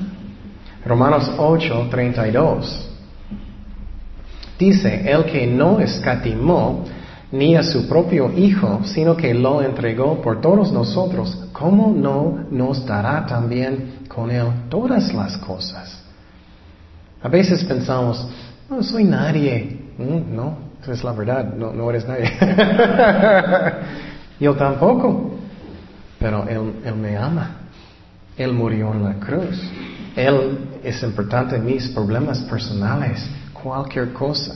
Romanos 0.86 1.32
8, 1.36 1.88
32. 1.90 2.88
Dice, 4.56 5.10
el 5.10 5.24
que 5.24 5.48
no 5.48 5.80
escatimó 5.80 6.84
ni 7.32 7.56
a 7.56 7.62
su 7.64 7.88
propio 7.88 8.30
Hijo, 8.36 8.82
sino 8.84 9.16
que 9.16 9.34
lo 9.34 9.62
entregó 9.62 10.22
por 10.22 10.40
todos 10.40 10.72
nosotros, 10.72 11.47
¿cómo 11.58 11.92
no 11.92 12.46
nos 12.50 12.86
dará 12.86 13.26
también 13.26 14.04
con 14.08 14.30
Él 14.30 14.46
todas 14.68 15.12
las 15.12 15.36
cosas. 15.38 16.02
A 17.22 17.28
veces 17.28 17.64
pensamos, 17.64 18.26
no 18.70 18.82
soy 18.82 19.04
nadie. 19.04 19.76
Mm, 19.98 20.34
no, 20.34 20.58
es 20.86 21.02
la 21.02 21.12
verdad, 21.12 21.52
no, 21.54 21.72
no 21.72 21.90
eres 21.90 22.06
nadie. 22.06 22.30
Yo 24.40 24.54
tampoco. 24.54 25.32
Pero 26.18 26.48
él, 26.48 26.74
él 26.84 26.94
me 26.94 27.16
ama. 27.16 27.56
Él 28.36 28.52
murió 28.52 28.92
en 28.92 29.04
la 29.04 29.14
cruz. 29.14 29.60
Él 30.16 30.58
es 30.82 31.02
importante 31.02 31.56
en 31.56 31.64
mis 31.64 31.88
problemas 31.90 32.40
personales. 32.40 33.24
Cualquier 33.52 34.12
cosa. 34.12 34.54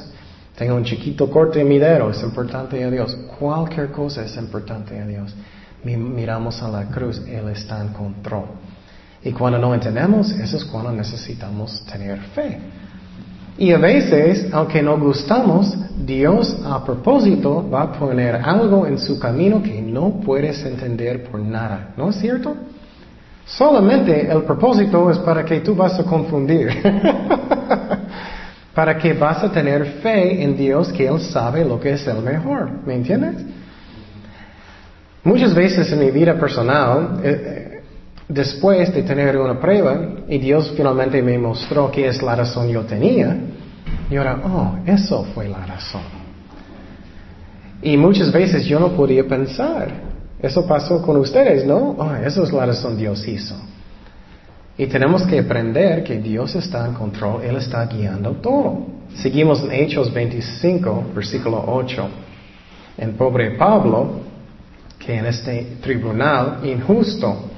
Tengo 0.56 0.76
un 0.76 0.84
chiquito 0.84 1.30
corte 1.30 1.60
en 1.60 1.68
mi 1.68 1.78
dedo, 1.78 2.10
es 2.10 2.22
importante 2.22 2.82
a 2.84 2.90
Dios. 2.90 3.16
Cualquier 3.38 3.90
cosa 3.90 4.24
es 4.24 4.36
importante 4.36 5.00
a 5.00 5.06
Dios. 5.06 5.34
Miramos 5.84 6.62
a 6.62 6.68
la 6.68 6.84
cruz, 6.86 7.22
Él 7.26 7.48
está 7.48 7.80
en 7.80 7.88
control. 7.88 8.44
Y 9.24 9.32
cuando 9.32 9.58
no 9.58 9.74
entendemos, 9.74 10.30
eso 10.32 10.56
es 10.56 10.64
cuando 10.64 10.92
necesitamos 10.92 11.84
tener 11.86 12.18
fe. 12.34 12.58
Y 13.58 13.72
a 13.72 13.78
veces, 13.78 14.48
aunque 14.52 14.82
no 14.82 14.98
gustamos, 14.98 15.76
Dios 16.04 16.56
a 16.64 16.84
propósito 16.84 17.68
va 17.68 17.82
a 17.82 17.92
poner 17.92 18.36
algo 18.36 18.86
en 18.86 18.98
su 18.98 19.18
camino 19.18 19.62
que 19.62 19.80
no 19.82 20.20
puedes 20.24 20.64
entender 20.64 21.24
por 21.24 21.40
nada. 21.40 21.92
¿No 21.96 22.10
es 22.10 22.16
cierto? 22.16 22.56
Solamente 23.44 24.30
el 24.30 24.42
propósito 24.44 25.10
es 25.10 25.18
para 25.18 25.44
que 25.44 25.60
tú 25.60 25.74
vas 25.74 25.98
a 25.98 26.04
confundir. 26.04 26.68
para 28.74 28.96
que 28.96 29.12
vas 29.12 29.44
a 29.44 29.52
tener 29.52 29.84
fe 30.02 30.42
en 30.42 30.56
Dios 30.56 30.92
que 30.92 31.06
Él 31.06 31.20
sabe 31.20 31.64
lo 31.64 31.78
que 31.78 31.92
es 31.92 32.06
el 32.06 32.22
mejor. 32.22 32.70
¿Me 32.86 32.94
entiendes? 32.94 33.44
Muchas 35.24 35.54
veces 35.54 35.90
en 35.92 36.00
mi 36.00 36.10
vida 36.10 36.38
personal, 36.38 37.20
eh, 37.22 37.80
después 38.28 38.92
de 38.92 39.02
tener 39.02 39.36
una 39.38 39.60
prueba 39.60 40.00
y 40.28 40.38
Dios 40.38 40.72
finalmente 40.76 41.22
me 41.22 41.38
mostró 41.38 41.90
qué 41.90 42.08
es 42.08 42.20
la 42.22 42.34
razón 42.34 42.68
yo 42.68 42.82
tenía, 42.82 43.36
y 44.10 44.16
ahora, 44.16 44.40
oh, 44.44 44.76
eso 44.84 45.24
fue 45.34 45.48
la 45.48 45.64
razón. 45.64 46.02
Y 47.82 47.96
muchas 47.96 48.30
veces 48.30 48.64
yo 48.66 48.78
no 48.78 48.92
podía 48.92 49.26
pensar. 49.26 49.88
Eso 50.40 50.66
pasó 50.66 51.00
con 51.02 51.16
ustedes, 51.16 51.64
¿no? 51.64 51.96
Oh, 51.98 52.14
eso 52.16 52.44
es 52.44 52.52
la 52.52 52.66
razón 52.66 52.96
Dios 52.96 53.26
hizo. 53.26 53.54
Y 54.76 54.86
tenemos 54.86 55.24
que 55.26 55.38
aprender 55.38 56.02
que 56.02 56.18
Dios 56.18 56.54
está 56.56 56.86
en 56.86 56.94
control, 56.94 57.42
Él 57.42 57.56
está 57.56 57.86
guiando 57.86 58.32
todo. 58.32 58.86
Seguimos 59.14 59.62
en 59.62 59.72
Hechos 59.72 60.12
25, 60.12 61.04
versículo 61.14 61.62
8. 61.66 62.08
En 62.98 63.14
pobre 63.14 63.52
Pablo, 63.52 64.20
que 65.04 65.16
en 65.16 65.26
este 65.26 65.76
tribunal 65.80 66.60
injusto 66.62 67.50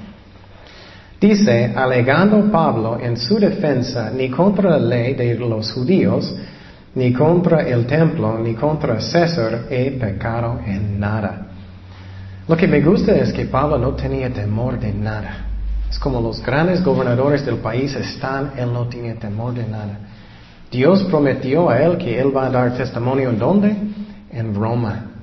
Dice, 1.19 1.73
alegando 1.75 2.51
Pablo 2.51 2.99
en 3.01 3.17
su 3.17 3.39
defensa, 3.39 4.11
ni 4.11 4.29
contra 4.29 4.71
la 4.71 4.77
ley 4.77 5.13
de 5.13 5.35
los 5.35 5.71
judíos, 5.71 6.35
ni 6.93 7.13
contra 7.13 7.61
el 7.61 7.85
templo, 7.85 8.37
ni 8.37 8.53
contra 8.53 8.99
César 8.99 9.65
he 9.69 9.91
pecado 9.91 10.59
en 10.65 10.99
nada. 10.99 11.47
Lo 12.47 12.55
que 12.55 12.67
me 12.67 12.81
gusta 12.81 13.15
es 13.15 13.33
que 13.33 13.45
Pablo 13.45 13.77
no 13.77 13.93
tenía 13.95 14.31
temor 14.31 14.79
de 14.79 14.93
nada. 14.93 15.47
Es 15.89 15.97
como 15.97 16.21
los 16.21 16.43
grandes 16.43 16.83
gobernadores 16.83 17.45
del 17.45 17.57
país 17.57 17.95
están, 17.95 18.51
él 18.57 18.71
no 18.71 18.87
tenía 18.87 19.15
temor 19.15 19.53
de 19.53 19.65
nada. 19.65 19.97
Dios 20.69 21.03
prometió 21.05 21.69
a 21.69 21.81
él 21.81 21.97
que 21.97 22.19
él 22.19 22.35
va 22.35 22.47
a 22.47 22.49
dar 22.51 22.77
testimonio 22.77 23.29
en 23.29 23.39
dónde? 23.39 23.75
En 24.31 24.53
Roma. 24.53 25.14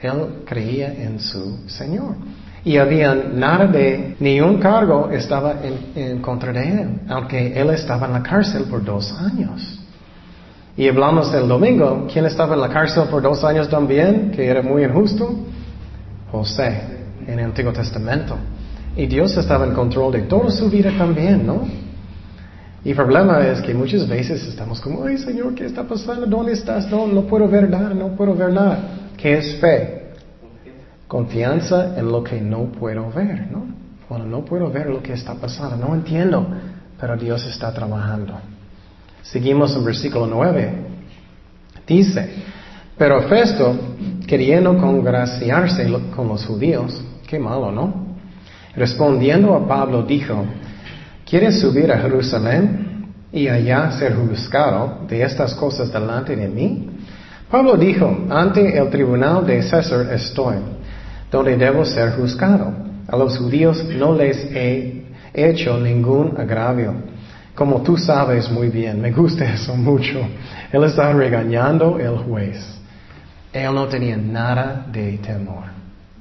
Él 0.00 0.42
creía 0.44 0.92
en 0.92 1.18
su 1.20 1.68
Señor 1.68 2.14
y 2.66 2.78
había 2.78 3.14
nada 3.14 3.68
de, 3.68 4.16
ni 4.18 4.40
un 4.40 4.58
cargo 4.58 5.08
estaba 5.12 5.54
en, 5.94 6.20
contra 6.20 6.52
de 6.52 6.68
él, 6.68 7.00
aunque 7.08 7.58
él 7.58 7.70
estaba 7.70 8.08
en 8.08 8.14
la 8.14 8.22
cárcel 8.24 8.64
por 8.64 8.84
dos 8.84 9.12
años. 9.20 9.80
Y 10.76 10.88
hablamos 10.88 11.32
el 11.32 11.46
domingo, 11.46 12.08
¿quién 12.12 12.26
estaba 12.26 12.54
en 12.54 12.60
la 12.60 12.68
cárcel 12.68 13.04
por 13.08 13.22
dos 13.22 13.44
años 13.44 13.68
también, 13.68 14.32
que 14.32 14.44
era 14.44 14.62
muy 14.62 14.82
injusto? 14.82 15.32
José, 16.32 16.82
en 17.24 17.38
el 17.38 17.44
Antiguo 17.44 17.72
Testamento. 17.72 18.36
Y 18.96 19.06
Dios 19.06 19.36
estaba 19.36 19.64
en 19.64 19.72
control 19.72 20.12
de 20.12 20.22
toda 20.22 20.50
su 20.50 20.68
vida 20.68 20.90
también, 20.98 21.46
¿no? 21.46 21.68
Y 22.84 22.90
el 22.90 22.96
problema 22.96 23.46
es 23.46 23.60
que 23.62 23.74
muchas 23.74 24.08
veces 24.08 24.44
estamos 24.44 24.80
como, 24.80 25.04
ay 25.04 25.18
Señor, 25.18 25.54
¿qué 25.54 25.66
está 25.66 25.84
pasando? 25.84 26.26
¿Dónde 26.26 26.52
estás? 26.52 26.90
No 26.90 27.22
puedo 27.28 27.46
ver 27.46 27.70
nada, 27.70 27.94
no 27.94 28.08
puedo 28.16 28.34
ver 28.34 28.52
nada. 28.52 29.05
¿Qué 29.16 29.38
es 29.38 29.56
fe? 29.60 30.12
Confianza 31.08 31.98
en 31.98 32.10
lo 32.10 32.22
que 32.22 32.40
no 32.40 32.64
puedo 32.66 33.10
ver, 33.10 33.50
¿no? 33.50 33.66
Cuando 34.08 34.26
no 34.26 34.44
puedo 34.44 34.70
ver 34.70 34.86
lo 34.86 35.02
que 35.02 35.14
está 35.14 35.34
pasando, 35.34 35.76
no 35.76 35.94
entiendo, 35.94 36.46
pero 37.00 37.16
Dios 37.16 37.44
está 37.46 37.72
trabajando. 37.72 38.34
Seguimos 39.22 39.74
en 39.74 39.84
versículo 39.84 40.26
9. 40.26 40.72
Dice, 41.86 42.30
pero 42.96 43.22
Festo, 43.22 43.76
queriendo 44.26 44.76
congraciarse 44.78 45.90
con 46.14 46.28
los 46.28 46.44
judíos, 46.44 47.02
qué 47.26 47.38
malo, 47.38 47.70
¿no? 47.72 48.16
Respondiendo 48.74 49.54
a 49.54 49.66
Pablo 49.66 50.02
dijo, 50.02 50.44
¿quieres 51.24 51.60
subir 51.60 51.90
a 51.90 51.98
Jerusalén 51.98 53.12
y 53.32 53.48
allá 53.48 53.90
ser 53.92 54.14
juzgado 54.14 55.06
de 55.08 55.22
estas 55.22 55.54
cosas 55.54 55.92
delante 55.92 56.36
de 56.36 56.48
mí? 56.48 56.90
Pablo 57.50 57.76
dijo, 57.76 58.26
ante 58.30 58.76
el 58.76 58.90
tribunal 58.90 59.46
de 59.46 59.62
César 59.62 60.12
estoy, 60.12 60.56
donde 61.30 61.56
debo 61.56 61.84
ser 61.84 62.12
juzgado. 62.12 62.72
A 63.08 63.16
los 63.16 63.38
judíos 63.38 63.84
no 63.96 64.14
les 64.14 64.36
he 64.52 65.04
hecho 65.32 65.78
ningún 65.78 66.34
agravio 66.36 66.94
como 67.56 67.80
tú 67.80 67.96
sabes 67.96 68.50
muy 68.50 68.68
bien, 68.68 69.00
me 69.00 69.10
gusta 69.10 69.44
eso 69.54 69.74
mucho. 69.74 70.20
Él 70.70 70.84
está 70.84 71.12
regañando 71.12 71.98
el 71.98 72.18
juez. 72.18 72.62
Él 73.52 73.74
no 73.74 73.86
tenía 73.86 74.16
nada 74.18 74.86
de 74.92 75.16
temor. 75.18 75.64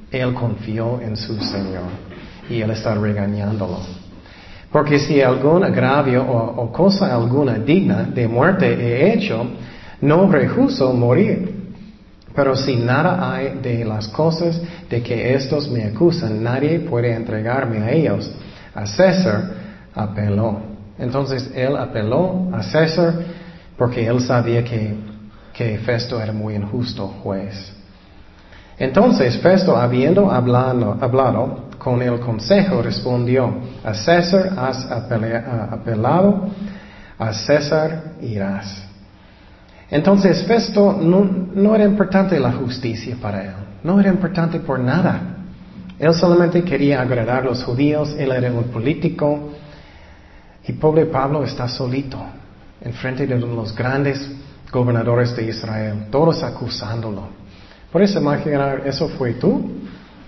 Él 0.10 0.34
confió 0.34 1.02
en 1.02 1.18
su 1.18 1.38
Señor 1.42 1.92
y 2.50 2.62
él 2.62 2.72
está 2.72 2.96
regañándolo. 2.96 3.80
Porque 4.72 4.98
si 4.98 5.22
algún 5.22 5.64
agravio 5.66 6.24
o, 6.24 6.72
cosa 6.72 7.14
alguna 7.14 7.56
digna 7.56 8.04
de 8.04 8.28
muerte 8.28 8.74
he 8.74 9.14
hecho, 9.14 9.46
no 10.06 10.32
rehuso 10.32 10.94
morir. 10.94 11.56
Pero 12.36 12.56
si 12.56 12.76
nada 12.76 13.34
hay 13.34 13.60
de 13.62 13.86
las 13.86 14.08
cosas 14.10 14.62
de 14.90 15.02
que 15.02 15.34
estos 15.34 15.70
me 15.70 15.86
acusan, 15.86 16.44
nadie 16.44 16.80
puede 16.80 17.14
entregarme 17.14 17.80
a 17.80 17.92
ellos. 17.92 18.30
A 18.74 18.86
César 18.86 19.52
apeló. 19.94 20.60
Entonces 21.00 21.50
él 21.56 21.78
apeló 21.78 22.50
a 22.54 22.62
César 22.62 23.14
porque 23.78 24.06
él 24.06 24.20
sabía 24.20 24.64
que, 24.64 24.96
que 25.54 25.78
Festo 25.80 26.22
era 26.22 26.34
muy 26.34 26.56
injusto 26.56 27.08
juez. 27.24 27.74
Entonces 28.78 29.38
Festo, 29.38 29.78
habiendo 29.78 30.30
hablado, 30.30 30.98
hablado 31.00 31.70
con 31.78 32.02
el 32.02 32.20
consejo, 32.20 32.82
respondió, 32.82 33.54
a 33.84 33.94
César 33.94 34.54
has 34.58 34.86
apelado, 34.92 36.50
a 37.18 37.32
César 37.32 38.16
irás. 38.22 38.86
Entonces 39.90 40.44
Festo 40.44 40.94
no, 40.94 41.76
era 41.76 41.84
importante 41.84 42.40
la 42.40 42.52
justicia 42.54 43.16
para 43.22 43.44
él, 43.44 43.54
no 43.84 44.00
era 44.00 44.10
importante 44.10 44.60
por 44.60 44.80
nada. 44.80 45.22
Él 46.00 46.14
solamente 46.14 46.64
quería 46.64 47.02
agradar 47.02 47.44
a 47.44 47.46
los 47.46 47.64
judíos, 47.64 48.16
él 48.18 48.32
era 48.32 48.52
un 48.52 48.66
político, 48.66 49.52
y 50.68 50.74
pobre 50.74 51.06
Pablo 51.06 51.44
está 51.44 51.68
solito, 51.68 52.20
en 52.82 52.94
frente 52.94 53.28
de 53.28 53.40
los 53.40 53.76
grandes 53.76 54.30
gobernadores 54.72 55.36
de 55.36 55.46
Israel, 55.46 56.08
todos 56.12 56.44
acusándolo. 56.44 57.28
Por 57.92 58.02
eso 58.02 58.20
imaginar, 58.20 58.82
eso 58.86 59.08
fue 59.10 59.36
tú, 59.36 59.72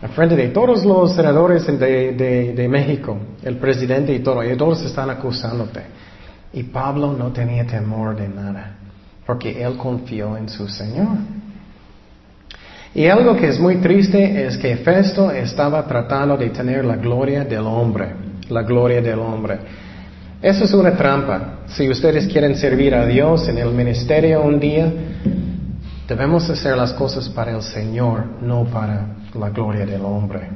en 0.02 0.10
frente 0.10 0.36
de 0.36 0.50
todos 0.50 0.86
los 0.86 1.15
senadores 1.15 1.65
de, 1.65 2.54
de 2.56 2.67
México, 2.70 3.17
el 3.43 3.58
presidente 3.58 4.13
y 4.13 4.20
todo, 4.20 4.43
y 4.43 4.56
todos 4.56 4.86
están 4.86 5.10
acusándote. 5.10 5.82
Y 6.54 6.63
Pablo 6.63 7.12
no 7.12 7.32
tenía 7.34 7.65
temor 7.65 8.15
de 8.15 8.30
nada, 8.30 8.77
porque 9.28 9.62
él 9.62 9.76
confió 9.76 10.38
en 10.38 10.48
su 10.48 10.70
Señor. 10.70 11.18
Y 12.96 13.08
algo 13.08 13.36
que 13.36 13.50
es 13.50 13.60
muy 13.60 13.76
triste 13.76 14.48
es 14.48 14.58
que 14.58 14.78
Festo 14.78 15.30
estaba 15.30 15.86
tratando 15.86 16.38
de 16.38 16.50
tener 16.50 16.86
la 16.86 16.96
gloria 16.96 17.44
del 17.44 17.68
hombre, 17.68 18.16
la 18.50 18.63
gloria 18.63 19.02
del 19.02 19.20
hombre. 19.20 19.60
Eso 20.42 20.63
es 20.63 20.74
una 20.74 20.96
trampa. 20.96 21.60
Si 21.68 21.90
ustedes 21.90 22.26
quieren 22.28 22.56
servir 22.56 22.96
a 22.96 23.06
Dios 23.06 23.48
en 23.50 23.58
el 23.58 23.72
ministerio 23.72 24.42
un 24.42 24.60
día, 24.60 24.92
debemos 26.08 26.50
hacer 26.50 26.78
las 26.78 26.94
cosas 26.94 27.28
para 27.28 27.52
el 27.52 27.62
Señor, 27.62 28.24
no 28.42 28.63
para 28.63 29.18
la 29.38 29.50
gloria 29.50 29.86
del 29.86 30.02
hombre. 30.02 30.50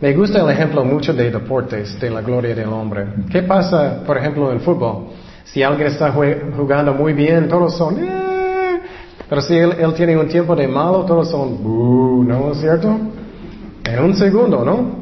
Me 0.00 0.12
gusta 0.14 0.42
el 0.42 0.50
ejemplo 0.50 0.84
mucho 0.84 1.14
de 1.14 1.30
deportes, 1.30 1.98
de 1.98 2.10
la 2.10 2.20
gloria 2.20 2.54
del 2.54 2.68
hombre. 2.68 3.06
¿Qué 3.30 3.42
pasa, 3.42 4.02
por 4.06 4.18
ejemplo, 4.18 4.50
en 4.50 4.58
el 4.58 4.60
fútbol? 4.60 5.08
Si 5.52 5.64
alguien 5.64 5.88
está 5.88 6.12
jugando 6.12 6.94
muy 6.94 7.12
bien, 7.12 7.48
todos 7.48 7.76
son... 7.76 8.04
Eh", 8.04 8.80
pero 9.28 9.42
si 9.42 9.56
él, 9.56 9.74
tiene 9.96 10.16
un 10.16 10.28
tiempo 10.28 10.54
de 10.54 10.68
malo, 10.68 11.04
todos 11.04 11.28
son... 11.28 12.28
¿No 12.28 12.52
es 12.52 12.60
cierto? 12.60 12.96
En 13.84 14.04
un 14.04 14.14
segundo, 14.14 14.64
¿no? 14.64 15.00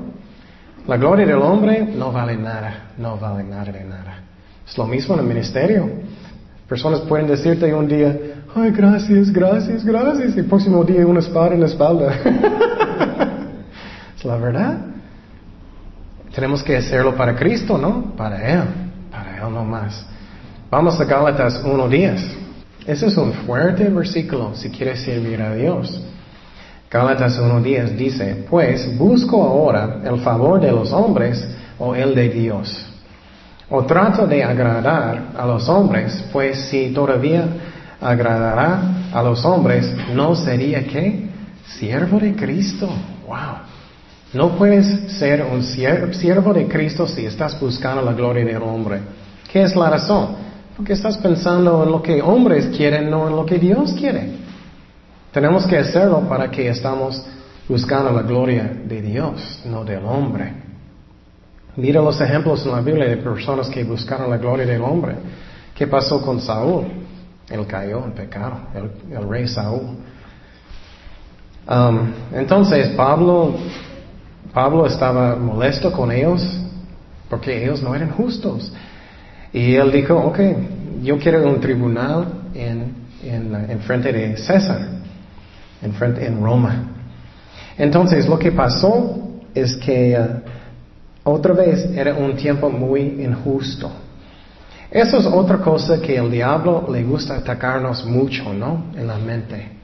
La 0.87 0.96
gloria 0.96 1.26
del 1.26 1.42
hombre 1.42 1.82
no 1.82 2.11
vale 2.11 2.37
nada, 2.37 2.92
no 2.96 3.18
vale 3.18 3.44
nada 3.44 3.70
de 3.70 3.84
nada. 3.84 4.22
Es 4.66 4.78
lo 4.78 4.87
mismo 4.87 5.14
en 5.14 5.20
el 5.20 5.26
ministerio. 5.26 5.90
Personas 6.66 7.00
pueden 7.00 7.26
decirte 7.26 7.72
un 7.74 7.87
día, 7.87 8.18
ay, 8.54 8.70
gracias, 8.70 9.30
gracias, 9.30 9.84
gracias, 9.84 10.34
y 10.34 10.38
el 10.38 10.46
próximo 10.46 10.82
día 10.82 11.06
una 11.06 11.20
espada 11.20 11.54
en 11.54 11.61
la 11.61 11.66
espalda. 11.66 12.11
es 14.16 14.24
la 14.24 14.37
verdad. 14.37 14.78
Tenemos 16.34 16.62
que 16.62 16.74
hacerlo 16.74 17.14
para 17.14 17.37
Cristo, 17.37 17.76
¿no? 17.76 18.14
Para 18.16 18.50
Él, 18.50 18.62
para 19.11 19.37
Él 19.37 19.52
no 19.52 19.64
más. 19.64 20.06
Vamos 20.70 21.00
a 21.00 21.04
Gálatas 21.04 21.64
1.10. 21.64 22.20
Ese 22.87 23.07
es 23.07 23.16
un 23.16 23.33
fuerte 23.33 23.85
versículo 23.88 24.54
si 24.54 24.68
quieres 24.68 25.00
servir 25.00 25.40
a 25.40 25.54
Dios. 25.54 25.98
Gálatas 26.90 27.40
1.10 27.40 27.96
dice, 27.96 28.44
pues 28.50 28.98
busco 28.98 29.42
ahora 29.42 30.02
el 30.04 30.20
favor 30.20 30.61
de 30.61 30.70
los 30.70 30.92
hombres 30.92 31.42
o 31.78 31.94
el 31.94 32.14
de 32.14 32.28
Dios. 32.28 32.85
O 33.70 33.85
trato 33.85 34.26
de 34.26 34.44
agradar 34.44 35.33
a 35.38 35.46
los 35.46 35.66
hombres, 35.70 36.22
pues 36.33 36.68
si 36.68 36.90
todavía 36.90 37.46
agradará 37.98 39.09
a 39.14 39.22
los 39.22 39.42
hombres, 39.46 39.90
¿no 40.12 40.35
sería 40.35 40.87
qué? 40.87 41.31
Siervo 41.78 42.20
de 42.20 42.35
Cristo. 42.35 42.90
Wow. 43.26 43.64
No 44.35 44.50
puedes 44.59 45.12
ser 45.18 45.46
un 45.50 45.62
siervo 45.62 46.52
de 46.52 46.68
Cristo 46.68 47.09
si 47.09 47.24
estás 47.24 47.59
buscando 47.59 48.02
la 48.02 48.12
gloria 48.12 48.44
del 48.44 48.62
hombre. 48.62 49.00
¿Qué 49.50 49.62
es 49.62 49.74
la 49.74 49.88
razón? 49.88 50.47
Porque 50.79 50.93
estás 50.93 51.17
pensando 51.17 51.83
en 51.83 51.91
lo 51.91 52.01
que 52.01 52.23
hombres 52.23 52.67
quieren, 52.67 53.11
no 53.11 53.27
en 53.29 53.35
lo 53.35 53.45
que 53.45 53.59
Dios 53.59 53.93
quiere. 53.95 54.31
Tenemos 55.33 55.67
que 55.67 55.77
hacerlo 55.77 56.21
para 56.29 56.53
que 56.53 56.69
estamos 56.69 57.21
buscando 57.69 58.12
la 58.12 58.23
gloria 58.23 58.73
de 58.85 59.03
Dios, 59.03 59.61
no 59.64 59.85
del 59.85 60.05
hombre. 60.05 60.53
Mira 61.75 62.01
los 62.01 62.21
ejemplos 62.21 62.64
en 62.64 62.71
la 62.71 62.81
Biblia 62.81 63.09
de 63.09 63.17
personas 63.17 63.69
que 63.69 63.83
buscaron 63.83 64.31
la 64.31 64.37
gloria 64.37 64.67
del 64.67 64.81
hombre. 64.83 65.17
¿Qué 65.75 65.88
pasó 65.88 66.23
con 66.23 66.41
Saúl? 66.41 66.85
Él 67.51 67.67
cayó 67.67 68.05
en 68.05 68.12
pecado, 68.12 68.59
el, 68.73 69.29
rey 69.29 69.49
Saúl. 69.49 69.97
Um, 71.69 72.12
entonces 72.33 72.91
Pablo, 72.91 73.57
Pablo 74.55 74.87
estaba 74.87 75.35
molesto 75.35 75.91
con 75.91 76.12
ellos 76.12 76.41
porque 77.29 77.64
ellos 77.64 77.83
no 77.83 77.97
eran 77.97 78.11
justos. 78.12 78.73
Y 79.52 79.74
él 79.74 79.90
dijo, 79.90 80.16
ok, 80.16 80.38
yo 81.02 81.18
quiero 81.18 81.46
un 81.48 81.61
tribunal 81.61 82.26
en, 82.54 82.94
en, 83.22 83.54
en 83.70 83.80
frente 83.80 84.12
de 84.12 84.37
César 84.37 84.98
en, 85.82 85.92
frente, 85.92 86.26
en 86.26 86.42
Roma. 86.42 86.84
Entonces, 87.76 88.26
lo 88.28 88.38
que 88.38 88.52
pasó 88.52 89.40
es 89.54 89.76
que 89.76 90.18
uh, 90.18 91.30
otra 91.30 91.54
vez 91.54 91.84
era 91.94 92.14
un 92.14 92.37
tiempo 92.37 92.70
muy 92.70 93.00
injusto. 93.22 93.90
Eso 94.90 95.18
es 95.18 95.26
otra 95.26 95.58
cosa 95.58 96.00
que 96.00 96.16
el 96.16 96.30
diablo 96.30 96.88
le 96.90 97.04
gusta 97.04 97.37
atacarnos 97.37 98.04
mucho, 98.06 98.52
¿no? 98.54 98.87
En 98.96 99.06
la 99.06 99.18
mente. 99.18 99.76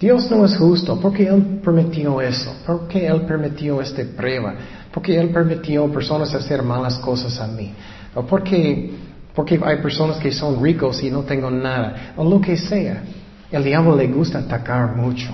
Dios 0.00 0.30
no 0.30 0.44
es 0.44 0.56
justo 0.56 0.98
porque 1.00 1.26
Él 1.26 1.60
permitió 1.62 2.20
eso, 2.20 2.54
porque 2.64 3.06
Él 3.06 3.22
permitió 3.22 3.80
esta 3.80 4.02
prueba, 4.16 4.54
porque 4.92 5.18
Él 5.18 5.30
permitió 5.30 5.90
personas 5.92 6.32
hacer 6.34 6.62
malas 6.62 6.98
cosas 6.98 7.38
a 7.40 7.48
mí, 7.48 7.74
o 8.14 8.22
porque, 8.22 8.90
porque 9.34 9.60
hay 9.62 9.76
personas 9.76 10.18
que 10.18 10.32
son 10.32 10.62
ricos 10.62 11.02
y 11.02 11.10
no 11.10 11.22
tengo 11.22 11.50
nada, 11.50 12.12
o 12.16 12.24
lo 12.24 12.40
que 12.40 12.56
sea. 12.56 13.02
El 13.50 13.64
diablo 13.64 13.96
le 13.96 14.06
gusta 14.08 14.40
atacar 14.40 14.94
mucho. 14.94 15.28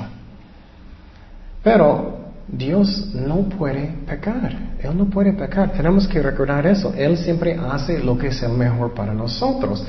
Pero 1.63 2.25
Dios 2.47 3.11
no 3.15 3.49
puede 3.49 3.95
pecar. 4.07 4.53
Él 4.79 4.97
no 4.97 5.07
puede 5.07 5.33
pecar. 5.33 5.73
Tenemos 5.73 6.07
que 6.07 6.23
recordar 6.23 6.67
eso. 6.67 6.93
Él 6.97 7.17
siempre 7.17 7.59
hace 7.59 7.99
lo 7.99 8.17
que 8.17 8.29
es 8.29 8.43
el 8.43 8.53
mejor 8.53 8.95
para 8.95 9.15
nosotros. 9.15 9.85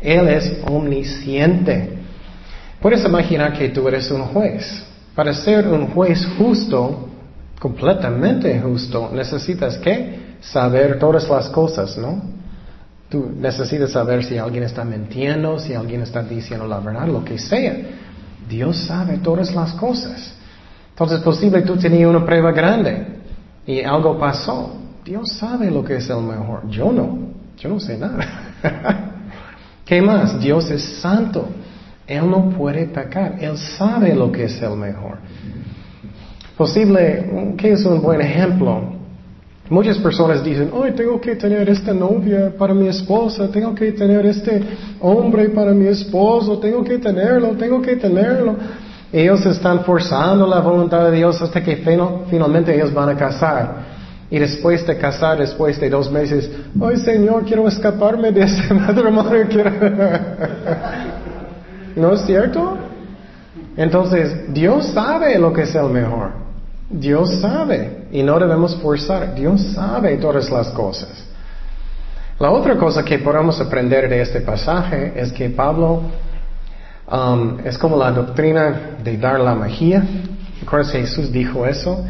Él 0.00 0.28
es 0.28 0.58
omnisciente. 0.66 1.98
Puedes 2.80 3.04
imaginar 3.04 3.52
que 3.52 3.68
tú 3.68 3.86
eres 3.88 4.10
un 4.10 4.22
juez. 4.24 4.84
Para 5.14 5.32
ser 5.32 5.68
un 5.68 5.88
juez 5.88 6.26
justo, 6.38 7.08
completamente 7.58 8.58
justo, 8.60 9.10
necesitas 9.12 9.78
que 9.78 10.19
saber 10.40 10.98
todas 10.98 11.28
las 11.28 11.48
cosas, 11.48 11.96
¿no? 11.98 12.22
Tú 13.08 13.30
necesitas 13.36 13.90
saber 13.90 14.24
si 14.24 14.38
alguien 14.38 14.62
está 14.62 14.84
mintiendo, 14.84 15.58
si 15.58 15.74
alguien 15.74 16.02
está 16.02 16.22
diciendo 16.22 16.66
la 16.66 16.78
verdad, 16.78 17.08
lo 17.08 17.24
que 17.24 17.38
sea. 17.38 17.76
Dios 18.48 18.76
sabe 18.86 19.18
todas 19.18 19.54
las 19.54 19.72
cosas. 19.74 20.34
Entonces 20.90 21.18
es 21.18 21.24
posible 21.24 21.62
tú 21.62 21.76
tenías 21.76 22.08
una 22.08 22.24
prueba 22.24 22.52
grande 22.52 23.06
y 23.66 23.82
algo 23.82 24.18
pasó. 24.18 24.76
Dios 25.04 25.32
sabe 25.32 25.70
lo 25.70 25.84
que 25.84 25.96
es 25.96 26.08
el 26.08 26.20
mejor. 26.20 26.68
Yo 26.68 26.92
no. 26.92 27.18
Yo 27.56 27.68
no 27.68 27.80
sé 27.80 27.98
nada. 27.98 28.26
¿Qué 29.84 30.00
más? 30.00 30.38
Dios 30.40 30.70
es 30.70 31.00
santo. 31.00 31.48
Él 32.06 32.30
no 32.30 32.50
puede 32.50 32.86
pecar. 32.86 33.36
Él 33.40 33.56
sabe 33.56 34.14
lo 34.14 34.30
que 34.30 34.44
es 34.44 34.62
el 34.62 34.76
mejor. 34.76 35.18
Posible, 36.56 37.54
¿qué 37.56 37.72
es 37.72 37.84
un 37.84 38.02
buen 38.02 38.20
ejemplo? 38.20 38.99
Muchas 39.70 39.98
personas 39.98 40.42
dicen, 40.42 40.68
hoy 40.72 40.90
tengo 40.90 41.20
que 41.20 41.36
tener 41.36 41.68
esta 41.70 41.94
novia 41.94 42.52
para 42.58 42.74
mi 42.74 42.88
esposa, 42.88 43.48
tengo 43.52 43.72
que 43.72 43.92
tener 43.92 44.26
este 44.26 44.60
hombre 44.98 45.48
para 45.50 45.70
mi 45.70 45.86
esposo, 45.86 46.58
tengo 46.58 46.82
que 46.82 46.98
tenerlo, 46.98 47.50
tengo 47.50 47.80
que 47.80 47.94
tenerlo. 47.94 48.56
Ellos 49.12 49.46
están 49.46 49.84
forzando 49.84 50.44
la 50.44 50.58
voluntad 50.58 51.04
de 51.04 51.18
Dios 51.18 51.40
hasta 51.40 51.62
que 51.62 51.76
finalmente 52.28 52.74
ellos 52.74 52.92
van 52.92 53.10
a 53.10 53.16
casar. 53.16 54.00
Y 54.28 54.40
después 54.40 54.84
de 54.84 54.96
casar, 54.96 55.38
después 55.38 55.78
de 55.78 55.88
dos 55.88 56.10
meses, 56.10 56.50
ay 56.80 56.96
Señor, 56.96 57.44
quiero 57.44 57.68
escaparme 57.68 58.32
de 58.32 58.42
ese 58.42 58.74
matrimonio. 58.74 59.46
¿No 61.94 62.14
es 62.14 62.22
cierto? 62.22 62.76
Entonces, 63.76 64.52
Dios 64.52 64.86
sabe 64.86 65.38
lo 65.38 65.52
que 65.52 65.62
es 65.62 65.72
el 65.76 65.90
mejor. 65.90 66.49
Dios 66.90 67.40
sabe 67.40 68.08
y 68.10 68.22
no 68.22 68.38
debemos 68.38 68.76
forzar. 68.76 69.34
Dios 69.34 69.62
sabe 69.74 70.16
todas 70.16 70.50
las 70.50 70.68
cosas. 70.70 71.10
La 72.38 72.50
otra 72.50 72.76
cosa 72.76 73.04
que 73.04 73.18
podemos 73.18 73.60
aprender 73.60 74.08
de 74.08 74.20
este 74.20 74.40
pasaje 74.40 75.12
es 75.14 75.32
que 75.32 75.50
Pablo 75.50 76.02
Um, 77.10 77.58
es 77.64 77.76
como 77.76 77.96
la 77.96 78.12
doctrina 78.12 78.96
de 79.02 79.16
dar 79.16 79.40
la 79.40 79.54
magia. 79.54 80.04
¿Recuerdas 80.60 80.92
Jesús 80.92 81.32
dijo 81.32 81.66
eso? 81.66 82.04